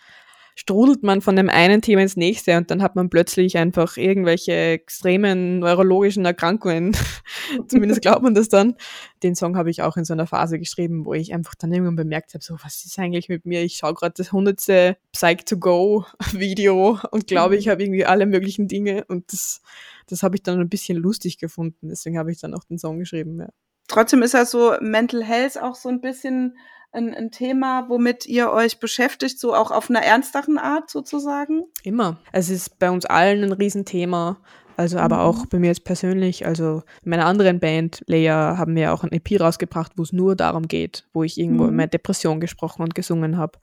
strudelt 0.58 1.02
man 1.02 1.20
von 1.20 1.36
dem 1.36 1.50
einen 1.50 1.82
Thema 1.82 2.00
ins 2.00 2.16
nächste 2.16 2.56
und 2.56 2.70
dann 2.70 2.82
hat 2.82 2.96
man 2.96 3.10
plötzlich 3.10 3.58
einfach 3.58 3.98
irgendwelche 3.98 4.52
extremen 4.52 5.58
neurologischen 5.58 6.24
Erkrankungen. 6.24 6.96
Zumindest 7.68 8.00
glaubt 8.00 8.22
man 8.22 8.34
das 8.34 8.48
dann. 8.48 8.74
Den 9.22 9.36
Song 9.36 9.58
habe 9.58 9.70
ich 9.70 9.82
auch 9.82 9.98
in 9.98 10.06
so 10.06 10.14
einer 10.14 10.26
Phase 10.26 10.58
geschrieben, 10.58 11.04
wo 11.04 11.12
ich 11.12 11.34
einfach 11.34 11.54
dann 11.54 11.72
irgendwann 11.72 11.96
bemerkt 11.96 12.32
habe, 12.32 12.42
so, 12.42 12.56
was 12.62 12.86
ist 12.86 12.98
eigentlich 12.98 13.28
mit 13.28 13.44
mir? 13.44 13.62
Ich 13.62 13.76
schaue 13.76 13.92
gerade 13.92 14.14
das 14.16 14.32
hundertste 14.32 14.96
Psych-to-Go-Video 15.12 17.00
und 17.10 17.26
glaube, 17.26 17.54
mhm. 17.54 17.60
ich 17.60 17.68
habe 17.68 17.82
irgendwie 17.82 18.06
alle 18.06 18.24
möglichen 18.24 18.66
Dinge 18.66 19.04
und 19.08 19.30
das, 19.32 19.60
das 20.06 20.22
habe 20.22 20.36
ich 20.36 20.42
dann 20.42 20.58
ein 20.58 20.70
bisschen 20.70 20.96
lustig 20.96 21.36
gefunden. 21.36 21.90
Deswegen 21.90 22.16
habe 22.16 22.32
ich 22.32 22.40
dann 22.40 22.54
auch 22.54 22.64
den 22.64 22.78
Song 22.78 22.98
geschrieben, 22.98 23.38
ja. 23.40 23.48
Trotzdem 23.88 24.22
ist 24.22 24.32
ja 24.32 24.44
so 24.46 24.74
Mental 24.80 25.22
Health 25.22 25.62
auch 25.62 25.74
so 25.74 25.90
ein 25.90 26.00
bisschen 26.00 26.56
ein, 26.96 27.14
ein 27.14 27.30
Thema, 27.30 27.88
womit 27.88 28.26
ihr 28.26 28.50
euch 28.50 28.80
beschäftigt, 28.80 29.38
so 29.38 29.54
auch 29.54 29.70
auf 29.70 29.90
einer 29.90 30.02
ernsteren 30.02 30.58
Art 30.58 30.90
sozusagen? 30.90 31.64
Immer. 31.82 32.18
Es 32.32 32.48
ist 32.50 32.78
bei 32.78 32.90
uns 32.90 33.04
allen 33.04 33.44
ein 33.44 33.52
Riesenthema. 33.52 34.38
Also 34.76 34.98
aber 34.98 35.16
mhm. 35.16 35.22
auch 35.22 35.46
bei 35.46 35.58
mir 35.58 35.68
jetzt 35.68 35.84
persönlich, 35.84 36.46
also 36.46 36.82
in 37.02 37.10
meiner 37.10 37.24
anderen 37.24 37.60
Band, 37.60 38.02
Leia, 38.06 38.58
haben 38.58 38.76
wir 38.76 38.92
auch 38.92 39.04
ein 39.04 39.12
EP 39.12 39.40
rausgebracht, 39.40 39.92
wo 39.96 40.02
es 40.02 40.12
nur 40.12 40.36
darum 40.36 40.68
geht, 40.68 41.06
wo 41.12 41.22
ich 41.22 41.38
irgendwo 41.38 41.64
mhm. 41.64 41.70
in 41.70 41.76
meiner 41.76 41.88
Depression 41.88 42.40
gesprochen 42.40 42.82
und 42.82 42.94
gesungen 42.94 43.38
habe. 43.38 43.58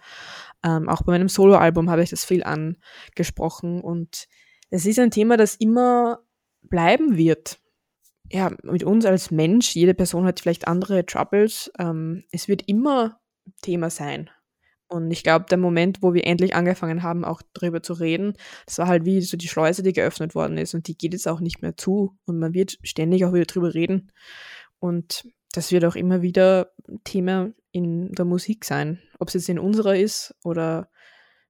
Ähm, 0.65 0.89
auch 0.89 1.03
bei 1.03 1.11
meinem 1.11 1.29
Soloalbum 1.29 1.89
habe 1.89 2.01
ich 2.03 2.09
das 2.09 2.25
viel 2.25 2.43
angesprochen 2.43 3.81
und 3.81 4.27
es 4.71 4.85
ist 4.85 4.97
ein 4.97 5.11
Thema, 5.11 5.37
das 5.37 5.55
immer 5.55 6.19
bleiben 6.63 7.15
wird. 7.15 7.59
Ja, 8.31 8.51
mit 8.63 8.83
uns 8.83 9.05
als 9.05 9.29
Mensch, 9.29 9.75
jede 9.75 9.93
Person 9.93 10.25
hat 10.25 10.39
vielleicht 10.39 10.67
andere 10.67 11.05
Troubles. 11.05 11.71
Ähm, 11.77 12.23
es 12.31 12.47
wird 12.47 12.63
immer 12.67 13.19
Thema 13.61 13.89
sein. 13.89 14.29
Und 14.87 15.09
ich 15.09 15.23
glaube, 15.23 15.45
der 15.49 15.57
Moment, 15.57 16.03
wo 16.03 16.13
wir 16.13 16.27
endlich 16.27 16.53
angefangen 16.55 17.01
haben, 17.01 17.25
auch 17.25 17.41
darüber 17.53 17.81
zu 17.81 17.93
reden, 17.93 18.33
das 18.67 18.77
war 18.77 18.87
halt 18.87 19.05
wie 19.05 19.21
so 19.21 19.37
die 19.37 19.47
Schleuse, 19.47 19.81
die 19.81 19.93
geöffnet 19.93 20.35
worden 20.35 20.57
ist 20.57 20.75
und 20.75 20.87
die 20.87 20.95
geht 20.95 21.13
jetzt 21.13 21.27
auch 21.27 21.39
nicht 21.39 21.61
mehr 21.61 21.75
zu 21.75 22.15
und 22.25 22.37
man 22.37 22.53
wird 22.53 22.77
ständig 22.83 23.25
auch 23.25 23.33
wieder 23.33 23.45
drüber 23.45 23.73
reden. 23.73 24.11
Und 24.79 25.27
das 25.53 25.71
wird 25.71 25.85
auch 25.85 25.95
immer 25.95 26.21
wieder 26.21 26.71
Thema 27.05 27.51
in 27.71 28.11
der 28.11 28.25
Musik 28.25 28.65
sein. 28.65 29.01
Ob 29.17 29.29
es 29.29 29.33
jetzt 29.33 29.49
in 29.49 29.57
unserer 29.57 29.95
ist 29.95 30.35
oder 30.43 30.89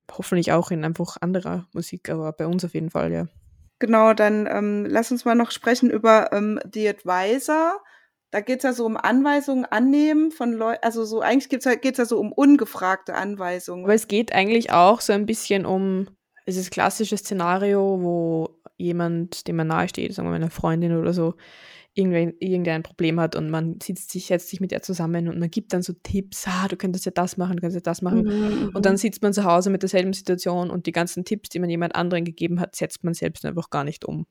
hoffentlich 0.09 0.51
auch 0.51 0.71
in 0.71 0.85
einfach 0.85 1.17
anderer 1.19 1.67
Musik, 1.73 2.09
aber 2.09 2.31
bei 2.31 2.47
uns 2.47 2.63
auf 2.63 2.73
jeden 2.73 2.91
Fall, 2.91 3.11
ja. 3.11 3.27
Genau, 3.79 4.13
dann 4.13 4.47
ähm, 4.49 4.85
lass 4.87 5.11
uns 5.11 5.25
mal 5.25 5.35
noch 5.35 5.51
sprechen 5.51 5.89
über 5.89 6.31
ähm, 6.31 6.59
The 6.71 6.87
Advisor. 6.87 7.81
Da 8.33 8.41
geht 8.41 8.57
es 8.57 8.63
ja 8.63 8.73
so 8.73 8.87
um 8.87 8.97
Anweisungen 8.97 9.63
annehmen 9.63 10.31
von 10.31 10.53
Leuten, 10.53 10.79
also 10.81 11.05
so 11.05 11.21
eigentlich 11.21 11.49
geht 11.49 11.63
es 11.67 11.97
ja 11.97 12.05
so 12.05 12.19
um 12.19 12.31
ungefragte 12.31 13.13
Anweisungen. 13.13 13.83
Aber 13.83 13.93
es 13.93 14.07
geht 14.07 14.33
eigentlich 14.33 14.71
auch 14.71 15.01
so 15.01 15.13
ein 15.13 15.27
bisschen 15.27 15.67
um 15.67 16.07
dieses 16.47 16.71
klassische 16.71 17.15
Szenario, 17.15 18.01
wo 18.01 18.59
jemand, 18.75 19.47
dem 19.47 19.57
man 19.57 19.67
nahesteht, 19.67 20.15
sagen 20.15 20.27
wir 20.27 20.31
mal 20.31 20.37
eine 20.37 20.49
Freundin 20.49 20.97
oder 20.97 21.13
so, 21.13 21.35
irgendein, 21.93 22.33
irgendein 22.39 22.81
Problem 22.81 23.19
hat 23.19 23.35
und 23.35 23.51
man 23.51 23.77
sitzt 23.79 24.09
sich, 24.09 24.25
setzt 24.25 24.49
sich 24.49 24.59
mit 24.59 24.71
ihr 24.71 24.81
zusammen 24.81 25.27
und 25.27 25.37
man 25.37 25.51
gibt 25.51 25.71
dann 25.71 25.83
so 25.83 25.93
Tipps, 26.01 26.45
ah, 26.47 26.67
du 26.67 26.75
könntest 26.75 27.05
ja 27.05 27.11
das 27.11 27.37
machen, 27.37 27.57
du 27.57 27.61
könntest 27.61 27.85
ja 27.85 27.91
das 27.91 28.01
machen. 28.01 28.23
Mhm, 28.23 28.71
und 28.73 28.83
dann 28.83 28.93
mhm. 28.93 28.97
sitzt 28.97 29.21
man 29.21 29.33
zu 29.33 29.43
Hause 29.43 29.69
mit 29.69 29.83
derselben 29.83 30.13
Situation 30.13 30.71
und 30.71 30.87
die 30.87 30.91
ganzen 30.91 31.23
Tipps, 31.23 31.49
die 31.49 31.59
man 31.59 31.69
jemand 31.69 31.95
anderen 31.95 32.25
gegeben 32.25 32.59
hat, 32.59 32.75
setzt 32.75 33.03
man 33.03 33.13
selbst 33.13 33.45
einfach 33.45 33.69
gar 33.69 33.83
nicht 33.83 34.05
um. 34.05 34.25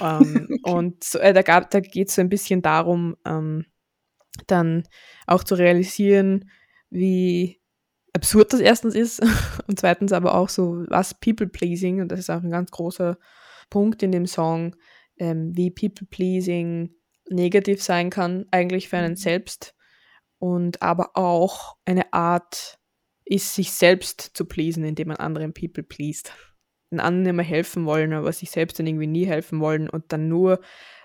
Ähm, 0.00 0.48
und 0.64 1.04
so, 1.04 1.18
äh, 1.18 1.32
da, 1.32 1.42
da 1.42 1.80
geht 1.80 2.08
es 2.08 2.14
so 2.14 2.20
ein 2.20 2.28
bisschen 2.28 2.62
darum, 2.62 3.16
ähm, 3.24 3.66
dann 4.46 4.84
auch 5.26 5.44
zu 5.44 5.54
realisieren, 5.54 6.50
wie 6.90 7.60
absurd 8.12 8.52
das 8.52 8.60
erstens 8.60 8.94
ist 8.94 9.20
und 9.66 9.78
zweitens 9.78 10.12
aber 10.12 10.34
auch 10.34 10.48
so, 10.48 10.84
was 10.88 11.18
People-Pleasing, 11.18 12.00
und 12.00 12.08
das 12.08 12.20
ist 12.20 12.30
auch 12.30 12.42
ein 12.42 12.50
ganz 12.50 12.70
großer 12.70 13.18
Punkt 13.70 14.02
in 14.02 14.12
dem 14.12 14.26
Song, 14.26 14.76
ähm, 15.18 15.52
wie 15.54 15.70
People-Pleasing 15.70 16.94
negativ 17.30 17.82
sein 17.82 18.10
kann, 18.10 18.46
eigentlich 18.50 18.88
für 18.88 18.98
einen 18.98 19.12
mhm. 19.12 19.16
selbst 19.16 19.74
und 20.38 20.82
aber 20.82 21.12
auch 21.14 21.76
eine 21.84 22.12
Art 22.12 22.78
ist, 23.24 23.54
sich 23.54 23.72
selbst 23.72 24.32
zu 24.34 24.44
pleasen, 24.44 24.84
indem 24.84 25.08
man 25.08 25.16
anderen 25.18 25.54
People 25.54 25.84
pleased. 25.84 26.32
Den 26.92 27.00
anderen 27.00 27.26
immer 27.26 27.42
helfen 27.42 27.86
wollen, 27.86 28.12
aber 28.12 28.32
sich 28.32 28.50
selbst 28.50 28.78
dann 28.78 28.86
irgendwie 28.86 29.06
nie 29.06 29.26
helfen 29.26 29.60
wollen 29.60 29.88
und 29.88 30.12
dann 30.12 30.28
nur 30.28 30.60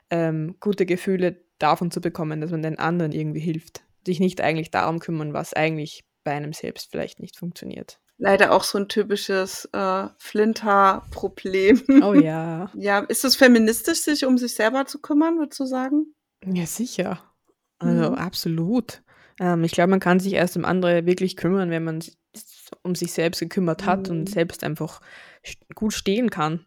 ähm, 0.09 0.55
gute 0.59 0.85
Gefühle 0.85 1.41
davon 1.59 1.91
zu 1.91 2.01
bekommen, 2.01 2.41
dass 2.41 2.51
man 2.51 2.61
den 2.61 2.77
anderen 2.77 3.11
irgendwie 3.11 3.39
hilft. 3.39 3.83
Sich 4.05 4.19
nicht 4.19 4.41
eigentlich 4.41 4.69
darum 4.69 4.99
kümmern, 4.99 5.33
was 5.33 5.53
eigentlich 5.53 6.03
bei 6.23 6.33
einem 6.33 6.53
selbst 6.53 6.91
vielleicht 6.91 7.19
nicht 7.19 7.37
funktioniert. 7.37 7.99
Leider 8.17 8.51
auch 8.51 8.63
so 8.63 8.79
ein 8.79 8.87
typisches 8.87 9.69
äh, 9.73 10.07
Flinter-Problem. 10.17 11.83
Oh 12.03 12.13
ja. 12.13 12.71
ja, 12.75 12.99
ist 12.99 13.23
es 13.23 13.35
feministisch, 13.35 13.99
sich 13.99 14.25
um 14.25 14.37
sich 14.37 14.55
selber 14.55 14.85
zu 14.85 14.99
kümmern, 14.99 15.37
würdest 15.37 15.59
du 15.59 15.65
sagen? 15.65 16.13
Ja, 16.45 16.65
sicher. 16.65 17.21
Also 17.79 18.11
mhm. 18.11 18.17
absolut. 18.17 19.03
Ähm, 19.39 19.63
ich 19.63 19.71
glaube, 19.71 19.91
man 19.91 19.99
kann 19.99 20.19
sich 20.19 20.33
erst 20.33 20.57
um 20.57 20.65
andere 20.65 21.05
wirklich 21.05 21.37
kümmern, 21.37 21.69
wenn 21.69 21.83
man 21.83 22.03
um 22.83 22.95
sich 22.95 23.13
selbst 23.13 23.39
gekümmert 23.39 23.85
hat 23.85 24.09
mhm. 24.09 24.19
und 24.19 24.29
selbst 24.29 24.63
einfach 24.63 25.01
gut 25.75 25.93
stehen 25.93 26.29
kann. 26.29 26.65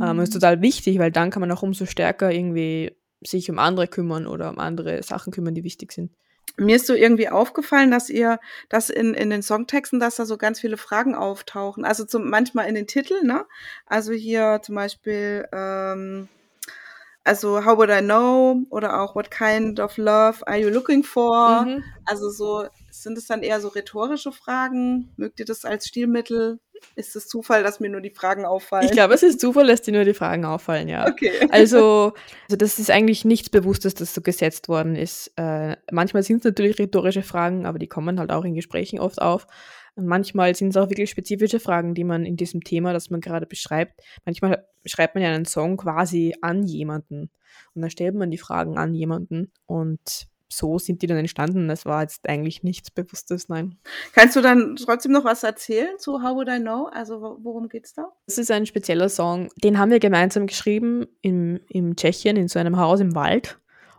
Ähm, 0.00 0.18
ist 0.20 0.30
mhm. 0.30 0.40
total 0.40 0.60
wichtig, 0.62 0.98
weil 0.98 1.12
dann 1.12 1.30
kann 1.30 1.40
man 1.40 1.52
auch 1.52 1.62
umso 1.62 1.86
stärker 1.86 2.32
irgendwie 2.32 2.96
sich 3.20 3.50
um 3.50 3.58
andere 3.58 3.88
kümmern 3.88 4.26
oder 4.26 4.50
um 4.50 4.58
andere 4.58 5.02
Sachen 5.02 5.32
kümmern, 5.32 5.54
die 5.54 5.64
wichtig 5.64 5.92
sind. 5.92 6.10
Mir 6.56 6.76
ist 6.76 6.86
so 6.86 6.94
irgendwie 6.94 7.28
aufgefallen, 7.28 7.90
dass 7.90 8.10
ihr, 8.10 8.38
dass 8.68 8.90
in, 8.90 9.14
in 9.14 9.30
den 9.30 9.42
Songtexten, 9.42 9.98
dass 9.98 10.16
da 10.16 10.24
so 10.24 10.36
ganz 10.36 10.60
viele 10.60 10.76
Fragen 10.76 11.14
auftauchen. 11.14 11.84
Also 11.84 12.04
zum, 12.04 12.30
manchmal 12.30 12.68
in 12.68 12.76
den 12.76 12.86
Titeln, 12.86 13.26
ne? 13.26 13.44
Also 13.86 14.12
hier 14.12 14.60
zum 14.62 14.76
Beispiel, 14.76 15.48
ähm, 15.52 16.28
also 17.24 17.64
How 17.64 17.76
would 17.76 17.90
I 17.90 18.02
know? 18.02 18.62
Oder 18.70 19.00
auch 19.00 19.16
What 19.16 19.30
kind 19.32 19.80
of 19.80 19.96
love 19.96 20.46
are 20.46 20.58
you 20.58 20.68
looking 20.68 21.02
for? 21.02 21.62
Mhm. 21.62 21.82
Also 22.04 22.30
so, 22.30 22.66
sind 23.02 23.18
es 23.18 23.26
dann 23.26 23.42
eher 23.42 23.60
so 23.60 23.68
rhetorische 23.68 24.32
Fragen? 24.32 25.12
Mögt 25.16 25.40
ihr 25.40 25.46
das 25.46 25.64
als 25.64 25.86
Stilmittel? 25.86 26.60
Ist 26.96 27.16
es 27.16 27.28
Zufall, 27.28 27.62
dass 27.62 27.80
mir 27.80 27.88
nur 27.88 28.00
die 28.00 28.10
Fragen 28.10 28.44
auffallen? 28.44 28.84
Ich 28.84 28.92
glaube, 28.92 29.14
es 29.14 29.22
ist 29.22 29.40
Zufall, 29.40 29.66
dass 29.66 29.82
dir 29.82 29.92
nur 29.92 30.04
die 30.04 30.14
Fragen 30.14 30.44
auffallen, 30.44 30.88
ja. 30.88 31.08
Okay. 31.08 31.30
Also, 31.50 32.12
also 32.44 32.56
das 32.56 32.78
ist 32.78 32.90
eigentlich 32.90 33.24
nichts 33.24 33.48
Bewusstes, 33.48 33.94
das 33.94 34.14
so 34.14 34.20
gesetzt 34.20 34.68
worden 34.68 34.96
ist. 34.96 35.32
Äh, 35.36 35.76
manchmal 35.90 36.22
sind 36.22 36.38
es 36.38 36.44
natürlich 36.44 36.78
rhetorische 36.78 37.22
Fragen, 37.22 37.66
aber 37.66 37.78
die 37.78 37.88
kommen 37.88 38.20
halt 38.20 38.30
auch 38.30 38.44
in 38.44 38.54
Gesprächen 38.54 39.00
oft 39.00 39.20
auf. 39.20 39.46
Und 39.96 40.06
manchmal 40.06 40.54
sind 40.54 40.70
es 40.70 40.76
auch 40.76 40.90
wirklich 40.90 41.10
spezifische 41.10 41.60
Fragen, 41.60 41.94
die 41.94 42.04
man 42.04 42.24
in 42.24 42.36
diesem 42.36 42.62
Thema, 42.62 42.92
das 42.92 43.10
man 43.10 43.20
gerade 43.20 43.46
beschreibt, 43.46 44.00
manchmal 44.24 44.66
schreibt 44.84 45.14
man 45.14 45.22
ja 45.22 45.30
einen 45.30 45.44
Song 45.44 45.76
quasi 45.76 46.34
an 46.42 46.64
jemanden. 46.64 47.30
Und 47.74 47.82
dann 47.82 47.90
stellt 47.90 48.14
man 48.14 48.30
die 48.30 48.38
Fragen 48.38 48.76
an 48.76 48.94
jemanden. 48.94 49.52
Und 49.66 50.26
so 50.56 50.78
sind 50.78 51.02
die 51.02 51.06
dann 51.06 51.18
entstanden. 51.18 51.68
Das 51.68 51.86
war 51.86 52.02
jetzt 52.02 52.28
eigentlich 52.28 52.62
nichts 52.62 52.90
Bewusstes, 52.90 53.48
nein. 53.48 53.78
Kannst 54.14 54.36
du 54.36 54.40
dann 54.40 54.76
trotzdem 54.76 55.12
noch 55.12 55.24
was 55.24 55.42
erzählen 55.42 55.98
zu 55.98 56.22
How 56.22 56.36
Would 56.36 56.48
I 56.48 56.60
Know? 56.60 56.88
Also 56.92 57.38
worum 57.42 57.68
geht's 57.68 57.94
da? 57.94 58.12
Das 58.26 58.38
ist 58.38 58.50
ein 58.50 58.66
spezieller 58.66 59.08
Song. 59.08 59.48
Den 59.62 59.78
haben 59.78 59.90
wir 59.90 60.00
gemeinsam 60.00 60.46
geschrieben 60.46 61.06
im, 61.22 61.60
im 61.68 61.96
Tschechien, 61.96 62.36
in 62.36 62.48
so 62.48 62.58
einem 62.58 62.76
Haus 62.76 63.00
im 63.00 63.14
Wald. 63.14 63.58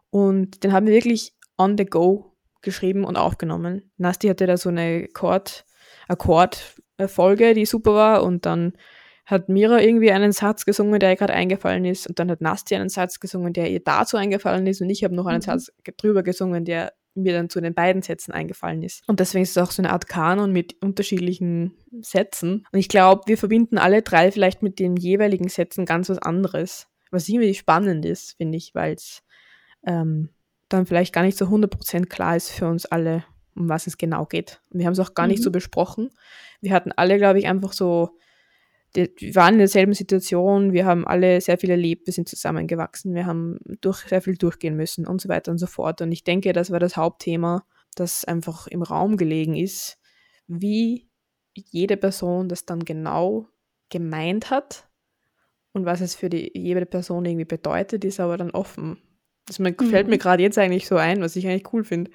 Und 0.09 0.63
den 0.63 0.73
haben 0.73 0.85
wir 0.85 0.93
wirklich 0.93 1.33
on 1.57 1.77
the 1.77 1.85
go 1.85 2.35
geschrieben 2.61 3.05
und 3.05 3.17
aufgenommen. 3.17 3.91
Nasti 3.97 4.27
hatte 4.27 4.47
da 4.47 4.57
so 4.57 4.69
eine 4.69 5.07
Chord, 5.09 5.65
Akkordfolge, 6.07 7.53
die 7.53 7.65
super 7.65 7.93
war 7.93 8.23
und 8.23 8.45
dann 8.45 8.73
hat 9.25 9.49
Mira 9.49 9.81
irgendwie 9.81 10.11
einen 10.11 10.31
Satz 10.31 10.65
gesungen, 10.65 10.99
der 10.99 11.11
ihr 11.11 11.15
gerade 11.15 11.33
eingefallen 11.33 11.85
ist 11.85 12.07
und 12.07 12.19
dann 12.19 12.29
hat 12.29 12.41
Nasti 12.41 12.75
einen 12.75 12.89
Satz 12.89 13.19
gesungen, 13.19 13.53
der 13.53 13.71
ihr 13.71 13.83
dazu 13.83 14.17
eingefallen 14.17 14.67
ist 14.67 14.81
und 14.81 14.89
ich 14.89 15.03
habe 15.03 15.15
noch 15.15 15.25
einen 15.25 15.39
mhm. 15.39 15.43
Satz 15.43 15.71
drüber 15.97 16.23
gesungen, 16.23 16.65
der 16.65 16.93
mir 17.15 17.33
dann 17.33 17.49
zu 17.49 17.61
den 17.61 17.73
beiden 17.73 18.01
Sätzen 18.01 18.33
eingefallen 18.33 18.83
ist. 18.83 19.07
Und 19.07 19.19
deswegen 19.19 19.43
ist 19.43 19.51
es 19.51 19.57
auch 19.57 19.71
so 19.71 19.81
eine 19.81 19.91
Art 19.91 20.07
Kanon 20.07 20.51
mit 20.51 20.75
unterschiedlichen 20.81 21.73
Sätzen. 22.01 22.67
Und 22.71 22.79
ich 22.79 22.89
glaube, 22.89 23.23
wir 23.25 23.37
verbinden 23.37 23.77
alle 23.77 24.01
drei 24.01 24.31
vielleicht 24.31 24.61
mit 24.61 24.79
den 24.79 24.97
jeweiligen 24.97 25.47
Sätzen 25.47 25.85
ganz 25.85 26.09
was 26.09 26.19
anderes. 26.19 26.87
Was 27.11 27.29
irgendwie 27.29 27.53
spannend 27.53 28.05
ist, 28.05 28.35
finde 28.35 28.57
ich, 28.57 28.75
weil 28.75 28.95
es 28.95 29.23
ähm, 29.87 30.29
dann 30.67 30.85
vielleicht 30.85 31.13
gar 31.13 31.23
nicht 31.23 31.37
so 31.37 31.45
100% 31.45 32.07
klar 32.07 32.35
ist 32.35 32.51
für 32.51 32.67
uns 32.67 32.85
alle, 32.85 33.23
um 33.55 33.69
was 33.69 33.87
es 33.87 33.97
genau 33.97 34.25
geht. 34.25 34.61
Und 34.69 34.79
wir 34.79 34.85
haben 34.85 34.93
es 34.93 34.99
auch 34.99 35.13
gar 35.13 35.25
mhm. 35.25 35.31
nicht 35.31 35.43
so 35.43 35.51
besprochen. 35.51 36.09
Wir 36.59 36.73
hatten 36.73 36.91
alle, 36.91 37.17
glaube 37.17 37.39
ich, 37.39 37.47
einfach 37.47 37.71
so 37.71 38.17
wir 38.95 39.35
waren 39.35 39.53
in 39.53 39.59
derselben 39.59 39.93
Situation, 39.93 40.73
wir 40.73 40.85
haben 40.85 41.05
alle 41.05 41.41
sehr 41.41 41.57
viel 41.57 41.69
erlebt, 41.69 42.07
wir 42.07 42.13
sind 42.13 42.29
zusammengewachsen, 42.29 43.13
wir 43.13 43.25
haben 43.25 43.59
durch, 43.81 43.99
sehr 44.07 44.21
viel 44.21 44.35
durchgehen 44.35 44.75
müssen 44.75 45.05
und 45.07 45.21
so 45.21 45.29
weiter 45.29 45.51
und 45.51 45.57
so 45.57 45.67
fort. 45.67 46.01
Und 46.01 46.11
ich 46.11 46.23
denke, 46.23 46.53
das 46.53 46.71
war 46.71 46.79
das 46.79 46.97
Hauptthema, 46.97 47.65
das 47.95 48.25
einfach 48.25 48.67
im 48.67 48.81
Raum 48.81 49.17
gelegen 49.17 49.55
ist, 49.55 49.97
wie 50.47 51.09
jede 51.53 51.97
Person 51.97 52.49
das 52.49 52.65
dann 52.65 52.79
genau 52.79 53.47
gemeint 53.89 54.49
hat 54.49 54.87
und 55.73 55.85
was 55.85 56.01
es 56.01 56.15
für 56.15 56.29
die 56.29 56.51
jede 56.53 56.85
Person 56.85 57.25
irgendwie 57.25 57.45
bedeutet, 57.45 58.05
ist 58.05 58.19
aber 58.19 58.37
dann 58.37 58.51
offen. 58.51 59.01
Das 59.45 59.59
mhm. 59.59 59.75
fällt 59.75 60.07
mir 60.07 60.17
gerade 60.17 60.41
jetzt 60.41 60.57
eigentlich 60.57 60.87
so 60.87 60.97
ein, 60.97 61.21
was 61.21 61.35
ich 61.35 61.47
eigentlich 61.47 61.71
cool 61.73 61.83
finde. 61.83 62.11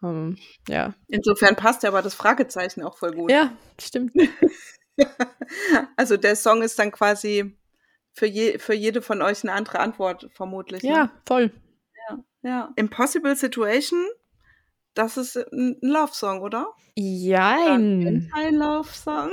Um, 0.00 0.10
ähm, 0.10 0.36
ja. 0.68 0.94
Insofern 1.08 1.56
passt 1.56 1.82
ja 1.82 1.88
aber 1.88 2.02
das 2.02 2.14
Fragezeichen 2.14 2.82
auch 2.82 2.96
voll 2.96 3.12
gut. 3.12 3.30
Ja, 3.30 3.52
stimmt. 3.80 4.12
also 5.96 6.16
der 6.16 6.36
Song 6.36 6.62
ist 6.62 6.78
dann 6.78 6.90
quasi 6.90 7.56
für, 8.12 8.26
je, 8.26 8.58
für 8.58 8.74
jede 8.74 9.02
von 9.02 9.22
euch 9.22 9.42
eine 9.44 9.52
andere 9.52 9.80
Antwort 9.80 10.28
vermutlich. 10.32 10.82
Ne? 10.82 10.90
Ja, 10.90 11.10
voll. 11.26 11.52
Ja, 12.08 12.18
ja. 12.42 12.72
Impossible 12.76 13.36
Situation, 13.36 14.04
das 14.94 15.16
ist 15.16 15.36
ein 15.36 15.76
Love-Song, 15.80 16.40
oder? 16.40 16.72
Jein. 16.96 18.28
Ein 18.34 18.54
Love-Song. 18.56 19.30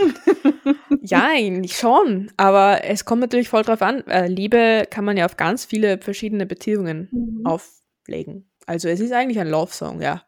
Jein, 1.01 1.67
schon. 1.67 2.31
Aber 2.37 2.83
es 2.83 3.05
kommt 3.05 3.21
natürlich 3.21 3.49
voll 3.49 3.63
drauf 3.63 3.81
an. 3.81 4.05
Äh, 4.07 4.27
Liebe 4.27 4.85
kann 4.89 5.05
man 5.05 5.17
ja 5.17 5.25
auf 5.25 5.37
ganz 5.37 5.65
viele 5.65 5.97
verschiedene 5.97 6.45
Beziehungen 6.45 7.09
mhm. 7.11 7.45
auflegen. 7.45 8.51
Also 8.67 8.87
es 8.87 8.99
ist 8.99 9.11
eigentlich 9.11 9.39
ein 9.39 9.49
Love-Song, 9.49 10.01
ja. 10.01 10.23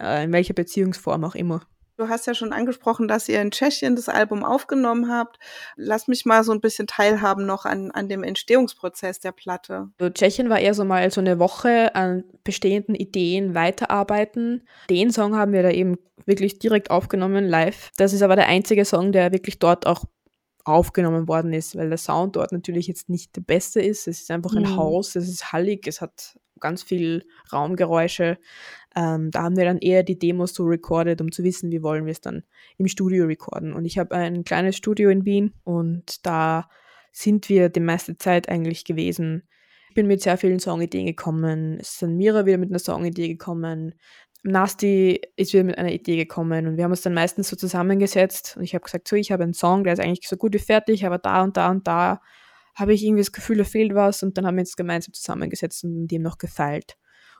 Äh, 0.00 0.24
in 0.24 0.32
welcher 0.32 0.54
Beziehungsform 0.54 1.24
auch 1.24 1.34
immer. 1.34 1.66
Du 2.00 2.08
hast 2.08 2.26
ja 2.26 2.32
schon 2.32 2.54
angesprochen, 2.54 3.08
dass 3.08 3.28
ihr 3.28 3.42
in 3.42 3.50
Tschechien 3.50 3.94
das 3.94 4.08
Album 4.08 4.42
aufgenommen 4.42 5.12
habt. 5.12 5.38
Lass 5.76 6.08
mich 6.08 6.24
mal 6.24 6.42
so 6.44 6.52
ein 6.52 6.62
bisschen 6.62 6.86
teilhaben 6.86 7.44
noch 7.44 7.66
an, 7.66 7.90
an 7.90 8.08
dem 8.08 8.22
Entstehungsprozess 8.22 9.20
der 9.20 9.32
Platte. 9.32 9.90
Also 9.98 10.10
Tschechien 10.10 10.48
war 10.48 10.60
eher 10.60 10.72
so 10.72 10.86
mal 10.86 11.10
so 11.10 11.20
eine 11.20 11.38
Woche 11.38 11.94
an 11.94 12.24
bestehenden 12.42 12.94
Ideen 12.94 13.54
weiterarbeiten. 13.54 14.66
Den 14.88 15.10
Song 15.10 15.36
haben 15.36 15.52
wir 15.52 15.62
da 15.62 15.68
eben 15.68 15.98
wirklich 16.24 16.58
direkt 16.58 16.90
aufgenommen, 16.90 17.44
live. 17.46 17.90
Das 17.98 18.14
ist 18.14 18.22
aber 18.22 18.34
der 18.34 18.46
einzige 18.46 18.86
Song, 18.86 19.12
der 19.12 19.30
wirklich 19.30 19.58
dort 19.58 19.86
auch 19.86 20.06
aufgenommen 20.64 21.28
worden 21.28 21.52
ist, 21.52 21.76
weil 21.76 21.88
der 21.88 21.98
Sound 21.98 22.36
dort 22.36 22.52
natürlich 22.52 22.86
jetzt 22.86 23.08
nicht 23.08 23.34
der 23.36 23.42
beste 23.42 23.80
ist. 23.80 24.06
Es 24.06 24.20
ist 24.20 24.30
einfach 24.30 24.54
ein 24.54 24.62
mhm. 24.62 24.76
Haus, 24.76 25.16
es 25.16 25.28
ist 25.28 25.52
hallig, 25.52 25.86
es 25.86 26.00
hat 26.00 26.38
ganz 26.60 26.82
viel 26.82 27.24
Raumgeräusche. 27.52 28.38
Ähm, 28.94 29.30
da 29.30 29.42
haben 29.42 29.56
wir 29.56 29.64
dann 29.64 29.78
eher 29.78 30.02
die 30.02 30.18
Demos 30.18 30.54
so 30.54 30.64
recorded, 30.64 31.20
um 31.20 31.32
zu 31.32 31.42
wissen, 31.42 31.70
wie 31.70 31.82
wollen 31.82 32.04
wir 32.04 32.12
es 32.12 32.20
dann 32.20 32.44
im 32.76 32.86
Studio 32.86 33.24
recorden. 33.24 33.72
Und 33.72 33.84
ich 33.84 33.98
habe 33.98 34.14
ein 34.14 34.44
kleines 34.44 34.76
Studio 34.76 35.10
in 35.10 35.24
Wien 35.24 35.54
und 35.64 36.24
da 36.26 36.68
sind 37.12 37.48
wir 37.48 37.68
die 37.68 37.80
meiste 37.80 38.16
Zeit 38.16 38.48
eigentlich 38.48 38.84
gewesen. 38.84 39.44
Ich 39.88 39.94
bin 39.94 40.06
mit 40.06 40.22
sehr 40.22 40.38
vielen 40.38 40.60
Songideen 40.60 41.06
gekommen. 41.06 41.78
Es 41.80 41.92
ist 41.92 42.02
dann 42.02 42.16
Mira 42.16 42.46
wieder 42.46 42.58
mit 42.58 42.70
einer 42.70 42.78
Songidee 42.78 43.28
gekommen. 43.28 43.94
Nasty 44.42 45.20
ist 45.36 45.52
wieder 45.52 45.64
mit 45.64 45.78
einer 45.78 45.92
Idee 45.92 46.16
gekommen 46.16 46.66
und 46.66 46.76
wir 46.76 46.84
haben 46.84 46.90
uns 46.92 47.02
dann 47.02 47.14
meistens 47.14 47.48
so 47.48 47.56
zusammengesetzt 47.56 48.56
und 48.56 48.62
ich 48.62 48.74
habe 48.74 48.84
gesagt, 48.84 49.06
so, 49.06 49.16
ich 49.16 49.32
habe 49.32 49.42
einen 49.42 49.52
Song, 49.52 49.84
der 49.84 49.92
ist 49.92 50.00
eigentlich 50.00 50.28
so 50.28 50.36
gut 50.36 50.54
wie 50.54 50.58
fertig, 50.58 51.04
aber 51.04 51.18
da 51.18 51.42
und 51.42 51.56
da 51.56 51.70
und 51.70 51.86
da 51.86 52.20
habe 52.74 52.94
ich 52.94 53.04
irgendwie 53.04 53.20
das 53.20 53.32
Gefühl, 53.32 53.58
da 53.58 53.64
fehlt 53.64 53.94
was 53.94 54.22
und 54.22 54.38
dann 54.38 54.46
haben 54.46 54.56
wir 54.56 54.62
uns 54.62 54.76
gemeinsam 54.76 55.12
zusammengesetzt 55.12 55.84
und 55.84 56.08
dem 56.08 56.22
noch 56.22 56.38
gefeilt. 56.38 56.96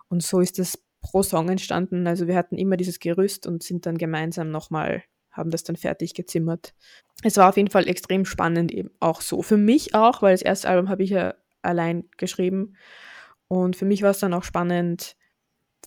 Und 0.09 0.23
so 0.23 0.41
ist 0.41 0.59
das 0.59 0.79
pro 1.01 1.23
Song 1.23 1.49
entstanden. 1.49 2.07
Also 2.07 2.27
wir 2.27 2.37
hatten 2.37 2.59
immer 2.59 2.77
dieses 2.77 2.99
Gerüst 2.99 3.47
und 3.47 3.63
sind 3.63 3.87
dann 3.87 3.97
gemeinsam 3.97 4.51
nochmal, 4.51 5.03
haben 5.31 5.51
das 5.51 5.65
dann 5.65 5.77
fertig 5.77 6.15
gezimmert. 6.15 6.75
Es 7.23 7.37
war 7.37 7.49
auf 7.49 7.57
jeden 7.57 7.71
Fall 7.71 7.89
extrem 7.89 8.25
spannend 8.25 8.73
eben 8.73 8.91
auch 9.01 9.21
so. 9.21 9.43
Für 9.43 9.57
mich 9.57 9.95
auch, 9.95 10.21
weil 10.23 10.35
das 10.35 10.43
erste 10.43 10.69
Album 10.69 10.89
habe 10.89 11.03
ich 11.03 11.11
ja 11.11 11.35
allein 11.63 12.05
geschrieben. 12.17 12.77
Und 13.49 13.77
für 13.77 13.85
mich 13.85 14.03
war 14.03 14.11
es 14.11 14.19
dann 14.19 14.35
auch 14.35 14.45
spannend 14.45 15.17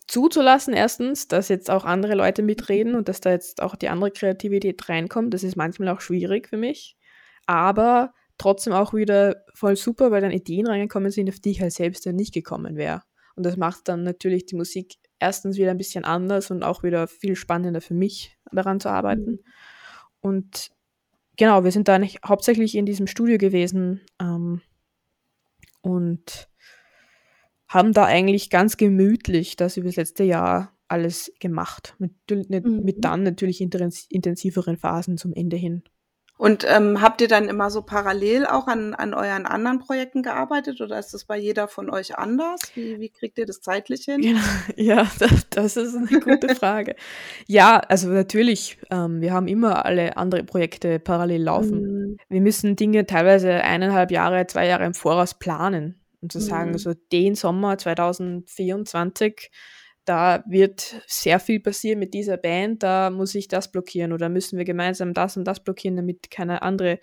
zuzulassen, 0.07 0.73
erstens, 0.73 1.27
dass 1.27 1.49
jetzt 1.49 1.69
auch 1.69 1.85
andere 1.85 2.15
Leute 2.15 2.41
mitreden 2.41 2.95
und 2.95 3.07
dass 3.09 3.21
da 3.21 3.31
jetzt 3.31 3.61
auch 3.61 3.75
die 3.75 3.89
andere 3.89 4.11
Kreativität 4.11 4.87
reinkommt. 4.89 5.33
Das 5.33 5.43
ist 5.43 5.55
manchmal 5.55 5.89
auch 5.89 6.01
schwierig 6.01 6.47
für 6.47 6.57
mich. 6.57 6.97
Aber 7.45 8.13
trotzdem 8.37 8.73
auch 8.73 8.93
wieder 8.93 9.43
voll 9.53 9.75
super, 9.75 10.11
weil 10.11 10.21
dann 10.21 10.31
Ideen 10.31 10.67
reingekommen 10.67 11.11
sind, 11.11 11.29
auf 11.29 11.39
die 11.39 11.51
ich 11.51 11.61
halt 11.61 11.73
selbst 11.73 12.05
ja 12.05 12.11
nicht 12.11 12.33
gekommen 12.33 12.75
wäre. 12.75 13.03
Und 13.35 13.45
das 13.45 13.57
macht 13.57 13.87
dann 13.87 14.03
natürlich 14.03 14.45
die 14.45 14.55
Musik 14.55 14.95
erstens 15.19 15.57
wieder 15.57 15.71
ein 15.71 15.77
bisschen 15.77 16.05
anders 16.05 16.51
und 16.51 16.63
auch 16.63 16.83
wieder 16.83 17.07
viel 17.07 17.35
spannender 17.35 17.81
für 17.81 17.93
mich, 17.93 18.37
daran 18.51 18.79
zu 18.79 18.89
arbeiten. 18.89 19.31
Mhm. 19.31 19.39
Und 20.21 20.71
genau, 21.37 21.63
wir 21.63 21.71
sind 21.71 21.87
da 21.87 21.99
nicht 21.99 22.19
hauptsächlich 22.25 22.75
in 22.75 22.85
diesem 22.85 23.07
Studio 23.07 23.37
gewesen 23.37 24.01
ähm, 24.19 24.61
und 25.81 26.49
haben 27.73 27.91
da 27.91 28.05
eigentlich 28.05 28.49
ganz 28.49 28.77
gemütlich 28.77 29.55
das 29.55 29.77
über 29.77 29.87
das 29.87 29.95
letzte 29.95 30.23
Jahr 30.23 30.71
alles 30.87 31.33
gemacht. 31.39 31.95
Mit, 31.97 32.13
mhm. 32.29 32.83
mit 32.83 33.03
dann 33.03 33.23
natürlich 33.23 33.61
intensiveren 33.61 34.77
Phasen 34.77 35.17
zum 35.17 35.33
Ende 35.33 35.57
hin. 35.57 35.83
Und 36.37 36.65
ähm, 36.67 37.01
habt 37.01 37.21
ihr 37.21 37.27
dann 37.27 37.47
immer 37.47 37.69
so 37.69 37.83
parallel 37.83 38.45
auch 38.45 38.67
an, 38.67 38.93
an 38.95 39.13
euren 39.13 39.45
anderen 39.45 39.79
Projekten 39.79 40.23
gearbeitet 40.23 40.81
oder 40.81 40.99
ist 40.99 41.13
das 41.13 41.25
bei 41.25 41.37
jeder 41.37 41.67
von 41.67 41.89
euch 41.89 42.17
anders? 42.17 42.59
Wie, 42.75 42.99
wie 42.99 43.09
kriegt 43.09 43.37
ihr 43.37 43.45
das 43.45 43.61
zeitlich 43.61 44.05
hin? 44.05 44.21
Genau. 44.21 44.39
Ja, 44.75 45.09
das, 45.19 45.49
das 45.49 45.77
ist 45.77 45.95
eine 45.95 46.19
gute 46.19 46.53
Frage. 46.55 46.95
ja, 47.47 47.77
also 47.77 48.09
natürlich, 48.09 48.77
ähm, 48.91 49.21
wir 49.21 49.31
haben 49.31 49.47
immer 49.47 49.85
alle 49.85 50.17
andere 50.17 50.43
Projekte 50.43 50.99
parallel 50.99 51.43
laufen. 51.43 51.81
Mhm. 51.81 52.17
Wir 52.29 52.41
müssen 52.41 52.75
Dinge 52.75 53.05
teilweise 53.05 53.53
eineinhalb 53.63 54.11
Jahre, 54.11 54.45
zwei 54.47 54.67
Jahre 54.67 54.85
im 54.85 54.95
Voraus 54.95 55.35
planen 55.35 56.02
und 56.23 56.31
zu 56.31 56.39
sagen, 56.39 56.71
mhm. 56.71 56.77
so 56.77 56.93
den 57.11 57.35
Sommer 57.35 57.77
2024 57.77 59.51
da 60.05 60.43
wird 60.47 61.01
sehr 61.07 61.39
viel 61.39 61.59
passieren 61.59 61.99
mit 61.99 62.13
dieser 62.13 62.37
Band, 62.37 62.83
da 62.83 63.09
muss 63.09 63.35
ich 63.35 63.47
das 63.47 63.71
blockieren 63.71 64.11
oder 64.11 64.29
müssen 64.29 64.57
wir 64.57 64.65
gemeinsam 64.65 65.13
das 65.13 65.37
und 65.37 65.45
das 65.45 65.63
blockieren, 65.63 65.95
damit 65.95 66.29
keine 66.29 66.61
anderen 66.61 66.97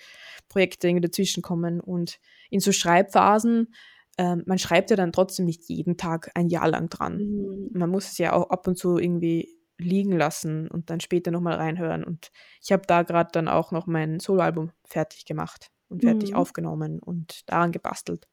Projekte 0.49 0.89
irgendwie 0.89 1.09
dazwischen 1.09 1.43
kommen. 1.43 1.81
Und 1.81 2.19
in 2.51 2.61
so 2.61 2.73
Schreibphasen, 2.73 3.75
äh, 4.19 4.37
man 4.45 4.59
schreibt 4.59 4.91
ja 4.91 4.97
dann 4.97 5.13
trotzdem 5.13 5.47
nicht 5.47 5.69
jeden 5.69 5.97
Tag 5.97 6.31
ein 6.35 6.49
Jahr 6.49 6.69
lang 6.69 6.89
dran. 6.91 7.19
Mhm. 7.19 7.71
Man 7.73 7.91
muss 7.91 8.11
es 8.11 8.19
ja 8.19 8.35
auch 8.35 8.51
ab 8.51 8.67
und 8.67 8.77
zu 8.77 8.99
irgendwie 8.99 9.57
liegen 9.79 10.13
lassen 10.19 10.69
und 10.69 10.91
dann 10.91 11.01
später 11.01 11.31
nochmal 11.31 11.55
reinhören. 11.55 12.05
Und 12.05 12.31
ich 12.63 12.71
habe 12.71 12.83
da 12.87 13.03
gerade 13.03 13.31
dann 13.33 13.49
auch 13.49 13.73
noch 13.73 13.87
mein 13.87 14.21
Soloalbum 14.21 14.73
fertig 14.85 15.25
gemacht 15.25 15.71
und 15.89 16.03
fertig 16.03 16.33
mhm. 16.33 16.37
aufgenommen 16.37 16.99
und 17.01 17.49
daran 17.49 17.73
gebastelt. 17.73 18.29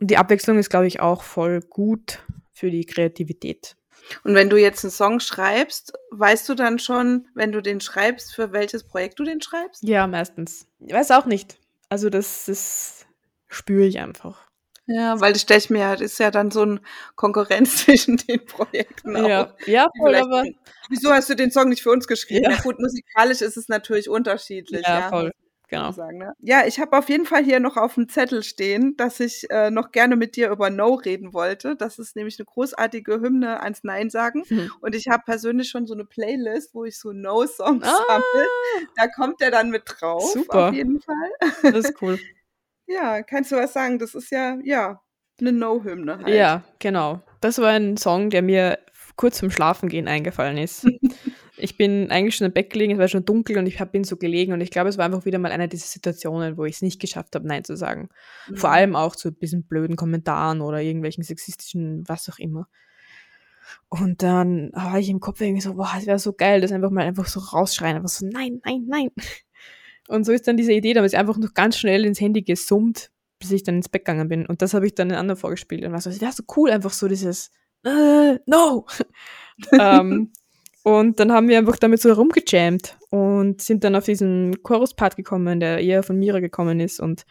Und 0.00 0.10
die 0.10 0.18
Abwechslung 0.18 0.58
ist, 0.58 0.70
glaube 0.70 0.86
ich, 0.86 1.00
auch 1.00 1.22
voll 1.22 1.60
gut 1.60 2.20
für 2.52 2.70
die 2.70 2.84
Kreativität. 2.84 3.76
Und 4.24 4.34
wenn 4.34 4.50
du 4.50 4.56
jetzt 4.56 4.84
einen 4.84 4.90
Song 4.90 5.20
schreibst, 5.20 5.92
weißt 6.10 6.48
du 6.48 6.54
dann 6.54 6.78
schon, 6.78 7.26
wenn 7.34 7.52
du 7.52 7.60
den 7.60 7.80
schreibst, 7.80 8.34
für 8.34 8.52
welches 8.52 8.84
Projekt 8.84 9.18
du 9.18 9.24
den 9.24 9.40
schreibst? 9.40 9.82
Ja, 9.82 10.06
meistens. 10.06 10.66
Ich 10.80 10.92
weiß 10.92 11.10
auch 11.10 11.26
nicht. 11.26 11.58
Also 11.88 12.10
das, 12.10 12.46
das 12.46 13.06
spüre 13.48 13.86
ich 13.86 13.98
einfach. 13.98 14.46
Ja, 14.88 15.20
weil 15.20 15.32
das 15.32 15.42
stelle 15.42 15.58
ich 15.58 15.70
mir, 15.70 15.92
das 15.92 16.00
ist 16.00 16.20
ja 16.20 16.30
dann 16.30 16.52
so 16.52 16.62
eine 16.62 16.80
Konkurrenz 17.16 17.76
zwischen 17.84 18.16
den 18.16 18.44
Projekten 18.44 19.16
auch. 19.16 19.28
Ja, 19.28 19.54
ja 19.66 19.88
voll, 19.98 20.14
aber. 20.14 20.44
Wieso 20.88 21.12
hast 21.12 21.28
du 21.28 21.34
den 21.34 21.50
Song 21.50 21.68
nicht 21.68 21.82
für 21.82 21.90
uns 21.90 22.06
geschrieben? 22.06 22.44
Ja. 22.44 22.52
ja 22.52 22.62
gut, 22.62 22.78
musikalisch 22.78 23.40
ist 23.40 23.56
es 23.56 23.68
natürlich 23.68 24.08
unterschiedlich. 24.08 24.82
Ja, 24.82 25.00
ja. 25.00 25.08
voll. 25.08 25.32
Genau. 25.68 25.90
Sagen, 25.90 26.18
ne? 26.18 26.32
Ja, 26.38 26.64
ich 26.66 26.78
habe 26.78 26.96
auf 26.96 27.08
jeden 27.08 27.26
Fall 27.26 27.42
hier 27.42 27.58
noch 27.58 27.76
auf 27.76 27.94
dem 27.94 28.08
Zettel 28.08 28.44
stehen, 28.44 28.96
dass 28.96 29.18
ich 29.18 29.50
äh, 29.50 29.70
noch 29.70 29.90
gerne 29.90 30.14
mit 30.14 30.36
dir 30.36 30.50
über 30.50 30.70
No 30.70 30.94
reden 30.94 31.32
wollte. 31.32 31.74
Das 31.74 31.98
ist 31.98 32.14
nämlich 32.14 32.38
eine 32.38 32.46
großartige 32.46 33.20
Hymne 33.20 33.60
ans 33.60 33.82
Nein 33.82 34.08
sagen. 34.08 34.44
Mhm. 34.48 34.70
Und 34.80 34.94
ich 34.94 35.08
habe 35.08 35.24
persönlich 35.26 35.68
schon 35.68 35.86
so 35.86 35.94
eine 35.94 36.04
Playlist, 36.04 36.72
wo 36.74 36.84
ich 36.84 36.98
so 36.98 37.12
No-Songs 37.12 37.84
ah. 37.84 38.04
sammle. 38.06 38.48
Da 38.96 39.08
kommt 39.08 39.40
der 39.40 39.50
dann 39.50 39.70
mit 39.70 39.82
drauf. 39.86 40.30
Super. 40.32 40.68
Auf 40.68 40.74
jeden 40.74 41.00
Fall. 41.00 41.30
Das 41.62 41.86
ist 41.86 42.00
cool. 42.00 42.18
ja, 42.86 43.22
kannst 43.22 43.50
du 43.50 43.56
was 43.56 43.72
sagen? 43.72 43.98
Das 43.98 44.14
ist 44.14 44.30
ja, 44.30 44.58
ja, 44.62 45.02
eine 45.40 45.52
No-Hymne 45.52 46.18
halt. 46.18 46.28
Ja, 46.28 46.62
genau. 46.78 47.22
Das 47.40 47.58
war 47.58 47.70
ein 47.70 47.96
Song, 47.96 48.30
der 48.30 48.42
mir 48.42 48.78
kurz 49.16 49.38
zum 49.38 49.50
Schlafengehen 49.50 50.08
eingefallen 50.08 50.58
ist. 50.58 50.86
ich 51.58 51.76
bin 51.76 52.10
eigentlich 52.10 52.36
schon 52.36 52.46
im 52.46 52.52
Bett 52.52 52.70
gelegen, 52.70 52.92
es 52.92 52.98
war 52.98 53.08
schon 53.08 53.24
dunkel 53.24 53.58
und 53.58 53.66
ich 53.66 53.78
bin 53.90 54.04
so 54.04 54.16
gelegen 54.16 54.52
und 54.52 54.60
ich 54.60 54.70
glaube, 54.70 54.88
es 54.88 54.98
war 54.98 55.06
einfach 55.06 55.24
wieder 55.24 55.38
mal 55.38 55.52
eine 55.52 55.68
dieser 55.68 55.86
Situationen, 55.86 56.56
wo 56.56 56.64
ich 56.64 56.76
es 56.76 56.82
nicht 56.82 57.00
geschafft 57.00 57.34
habe, 57.34 57.46
Nein 57.46 57.64
zu 57.64 57.76
sagen. 57.76 58.08
Mhm. 58.48 58.56
Vor 58.56 58.70
allem 58.70 58.96
auch 58.96 59.16
zu 59.16 59.30
diesen 59.30 59.64
blöden 59.64 59.96
Kommentaren 59.96 60.60
oder 60.60 60.80
irgendwelchen 60.82 61.24
sexistischen, 61.24 62.06
was 62.08 62.28
auch 62.28 62.38
immer. 62.38 62.68
Und 63.88 64.22
dann 64.22 64.70
habe 64.74 65.00
ich 65.00 65.08
im 65.08 65.20
Kopf 65.20 65.40
irgendwie 65.40 65.62
so, 65.62 65.74
boah, 65.74 65.92
es 65.98 66.06
wäre 66.06 66.18
so 66.18 66.32
geil, 66.32 66.60
das 66.60 66.72
einfach 66.72 66.90
mal 66.90 67.04
einfach 67.04 67.26
so 67.26 67.40
rausschreien, 67.40 67.96
einfach 67.96 68.08
so, 68.08 68.26
nein, 68.26 68.60
nein, 68.64 68.84
nein. 68.86 69.10
Und 70.08 70.24
so 70.24 70.32
ist 70.32 70.46
dann 70.46 70.56
diese 70.56 70.72
Idee, 70.72 70.94
da 70.94 71.04
ich 71.04 71.16
einfach 71.16 71.36
noch 71.36 71.52
ganz 71.52 71.76
schnell 71.76 72.04
ins 72.04 72.20
Handy 72.20 72.42
gesummt, 72.42 73.10
bis 73.40 73.50
ich 73.50 73.64
dann 73.64 73.76
ins 73.76 73.88
Bett 73.88 74.04
gegangen 74.04 74.28
bin. 74.28 74.46
Und 74.46 74.62
das 74.62 74.72
habe 74.72 74.86
ich 74.86 74.94
dann 74.94 75.08
den 75.08 75.18
anderen 75.18 75.38
vorgespielt 75.38 75.84
und 75.84 75.92
war 75.92 76.00
so, 76.00 76.10
es 76.10 76.20
wäre 76.20 76.32
so 76.32 76.44
cool, 76.56 76.70
einfach 76.70 76.92
so 76.92 77.08
dieses, 77.08 77.50
äh, 77.84 78.38
no. 78.46 78.86
ähm, 79.72 80.30
und 80.86 81.18
dann 81.18 81.32
haben 81.32 81.48
wir 81.48 81.58
einfach 81.58 81.78
damit 81.78 82.00
so 82.00 82.10
herumgejammt 82.10 82.96
und 83.10 83.60
sind 83.60 83.82
dann 83.82 83.96
auf 83.96 84.04
diesen 84.04 84.62
Chorus-Part 84.62 85.16
gekommen, 85.16 85.58
der 85.58 85.80
eher 85.80 86.04
von 86.04 86.16
Mira 86.16 86.38
gekommen 86.38 86.78
ist 86.78 87.00
und 87.00 87.26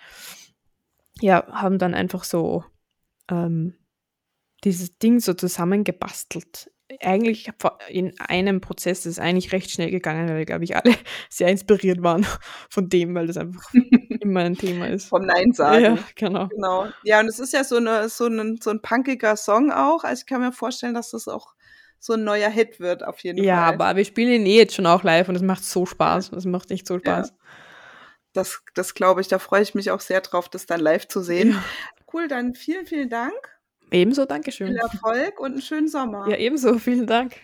ja, 1.22 1.48
haben 1.54 1.80
dann 1.80 1.94
einfach 1.94 2.26
so 2.26 2.66
ähm, 3.32 3.74
dieses 4.66 4.98
Ding 4.98 5.22
so 5.22 5.34
zusammengebastelt. 5.34 6.70
Eigentlich 7.00 7.50
in 7.88 8.20
einem 8.20 8.60
Prozess 8.60 9.04
das 9.04 9.12
ist 9.12 9.20
eigentlich 9.20 9.54
recht 9.54 9.72
schnell 9.72 9.90
gegangen, 9.90 10.28
weil, 10.28 10.44
glaube 10.44 10.66
ich, 10.66 10.76
alle 10.76 10.94
sehr 11.30 11.48
inspiriert 11.48 12.04
waren 12.04 12.28
von 12.70 12.90
dem, 12.90 13.16
weil 13.16 13.28
das 13.28 13.38
einfach 13.38 13.74
immer 14.20 14.42
ein 14.42 14.58
Thema 14.58 14.90
ist. 14.90 15.08
Vom 15.08 15.26
Nein 15.26 15.54
sagen. 15.54 15.82
Ja, 15.82 15.98
genau. 16.16 16.50
genau. 16.50 16.88
Ja, 17.06 17.22
und 17.22 17.28
es 17.28 17.40
ist 17.40 17.54
ja 17.54 17.64
so, 17.64 17.78
eine, 17.78 18.10
so, 18.10 18.28
ein, 18.28 18.58
so 18.62 18.70
ein 18.72 18.82
punkiger 18.82 19.38
Song 19.38 19.72
auch. 19.72 20.04
Also 20.04 20.24
ich 20.24 20.26
kann 20.26 20.42
mir 20.42 20.52
vorstellen, 20.52 20.94
dass 20.94 21.12
das 21.12 21.30
auch 21.30 21.55
so 22.06 22.14
ein 22.14 22.24
neuer 22.24 22.50
Hit 22.50 22.80
wird, 22.80 23.04
auf 23.04 23.20
jeden 23.22 23.44
ja, 23.44 23.56
Fall. 23.56 23.64
Ja, 23.64 23.86
aber 23.86 23.98
wir 23.98 24.06
spielen 24.06 24.32
ihn 24.32 24.46
eh 24.46 24.58
jetzt 24.58 24.76
schon 24.76 24.86
auch 24.86 25.04
live 25.04 25.28
und 25.28 25.36
es 25.36 25.42
macht 25.42 25.64
so 25.64 25.88
Spaß. 25.88 26.34
Es 26.34 26.46
macht 26.46 26.70
echt 26.70 26.86
so 26.86 27.00
Spaß. 27.00 27.30
Ja. 27.30 27.36
Das, 28.34 28.62
das 28.76 28.94
glaube 28.94 29.22
ich, 29.22 29.28
da 29.28 29.40
freue 29.40 29.64
ich 29.64 29.74
mich 29.74 29.90
auch 29.90 30.02
sehr 30.02 30.22
drauf, 30.22 30.48
das 30.48 30.68
dann 30.68 30.82
live 30.82 31.08
zu 31.08 31.22
sehen. 31.22 31.52
Ja. 31.52 31.64
Cool, 32.14 32.28
dann 32.28 32.54
vielen, 32.54 32.86
vielen 32.86 33.10
Dank. 33.10 33.34
Ebenso, 33.92 34.26
Dankeschön. 34.26 34.68
Viel 34.68 34.78
Erfolg 34.78 35.40
und 35.40 35.54
einen 35.54 35.62
schönen 35.62 35.88
Sommer. 35.88 36.30
Ja, 36.30 36.38
ebenso, 36.38 36.78
vielen 36.78 37.08
Dank. 37.08 37.36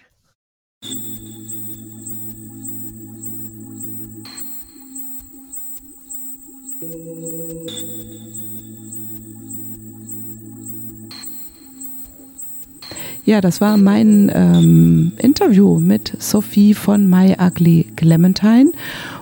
Ja, 13.24 13.40
das 13.40 13.62
war 13.62 13.78
mein 13.78 14.32
ähm, 14.34 15.12
Interview 15.20 15.80
mit 15.80 16.14
Sophie 16.18 16.74
von 16.74 17.08
My 17.08 17.36
Ugly 17.40 17.88
Clementine. 17.96 18.72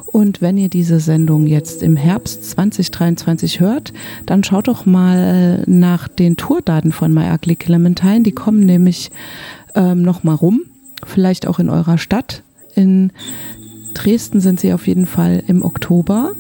Und 0.05 0.41
wenn 0.41 0.57
ihr 0.57 0.69
diese 0.69 1.01
Sendung 1.01 1.45
jetzt 1.47 1.83
im 1.83 1.97
Herbst 1.97 2.45
2023 2.45 3.59
hört, 3.59 3.93
dann 4.25 4.43
schaut 4.43 4.69
doch 4.69 4.85
mal 4.85 5.63
nach 5.67 6.07
den 6.07 6.37
Tourdaten 6.37 6.93
von 6.93 7.13
My 7.13 7.29
Ugly 7.29 7.57
Clementine. 7.57 8.21
Die 8.21 8.31
kommen 8.31 8.61
nämlich 8.61 9.11
ähm, 9.75 10.01
noch 10.01 10.23
mal 10.23 10.33
rum, 10.33 10.61
vielleicht 11.05 11.45
auch 11.45 11.59
in 11.59 11.69
eurer 11.69 11.97
Stadt. 11.97 12.43
In 12.75 13.11
Dresden 13.93 14.39
sind 14.39 14.61
sie 14.61 14.73
auf 14.73 14.87
jeden 14.87 15.07
Fall 15.07 15.43
im 15.45 15.61
Oktober. 15.61 16.31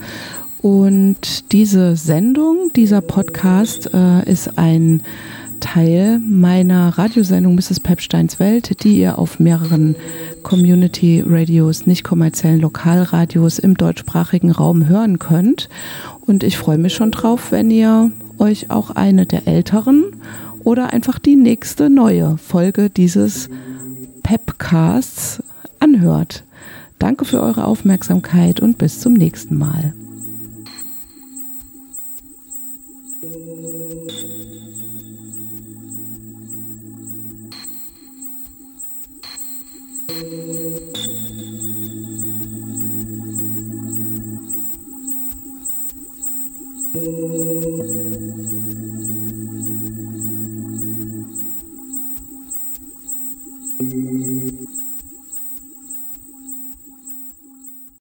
Und 0.61 1.51
diese 1.51 1.97
Sendung, 1.97 2.71
dieser 2.75 3.01
Podcast 3.01 3.93
äh, 3.93 4.29
ist 4.29 4.57
ein 4.57 5.03
Teil 5.59 6.19
meiner 6.19 6.97
Radiosendung 6.97 7.55
Mrs. 7.55 7.79
Pepsteins 7.79 8.39
Welt, 8.39 8.83
die 8.83 8.99
ihr 8.99 9.19
auf 9.19 9.39
mehreren 9.39 9.95
Community 10.43 11.23
Radios, 11.25 11.85
nicht 11.85 12.03
kommerziellen 12.03 12.61
Lokalradios 12.61 13.59
im 13.59 13.75
deutschsprachigen 13.75 14.51
Raum 14.51 14.87
hören 14.87 15.19
könnt. 15.19 15.69
Und 16.25 16.43
ich 16.43 16.57
freue 16.57 16.77
mich 16.77 16.93
schon 16.93 17.11
drauf, 17.11 17.51
wenn 17.51 17.71
ihr 17.71 18.11
euch 18.37 18.71
auch 18.71 18.91
eine 18.91 19.25
der 19.25 19.47
älteren 19.47 20.05
oder 20.63 20.93
einfach 20.93 21.19
die 21.19 21.35
nächste 21.35 21.89
neue 21.89 22.37
Folge 22.37 22.89
dieses 22.89 23.49
Pepcasts 24.23 25.43
anhört. 25.79 26.43
Danke 26.99 27.25
für 27.25 27.41
eure 27.41 27.65
Aufmerksamkeit 27.65 28.59
und 28.59 28.77
bis 28.77 28.99
zum 28.99 29.13
nächsten 29.13 29.57
Mal. 29.57 29.93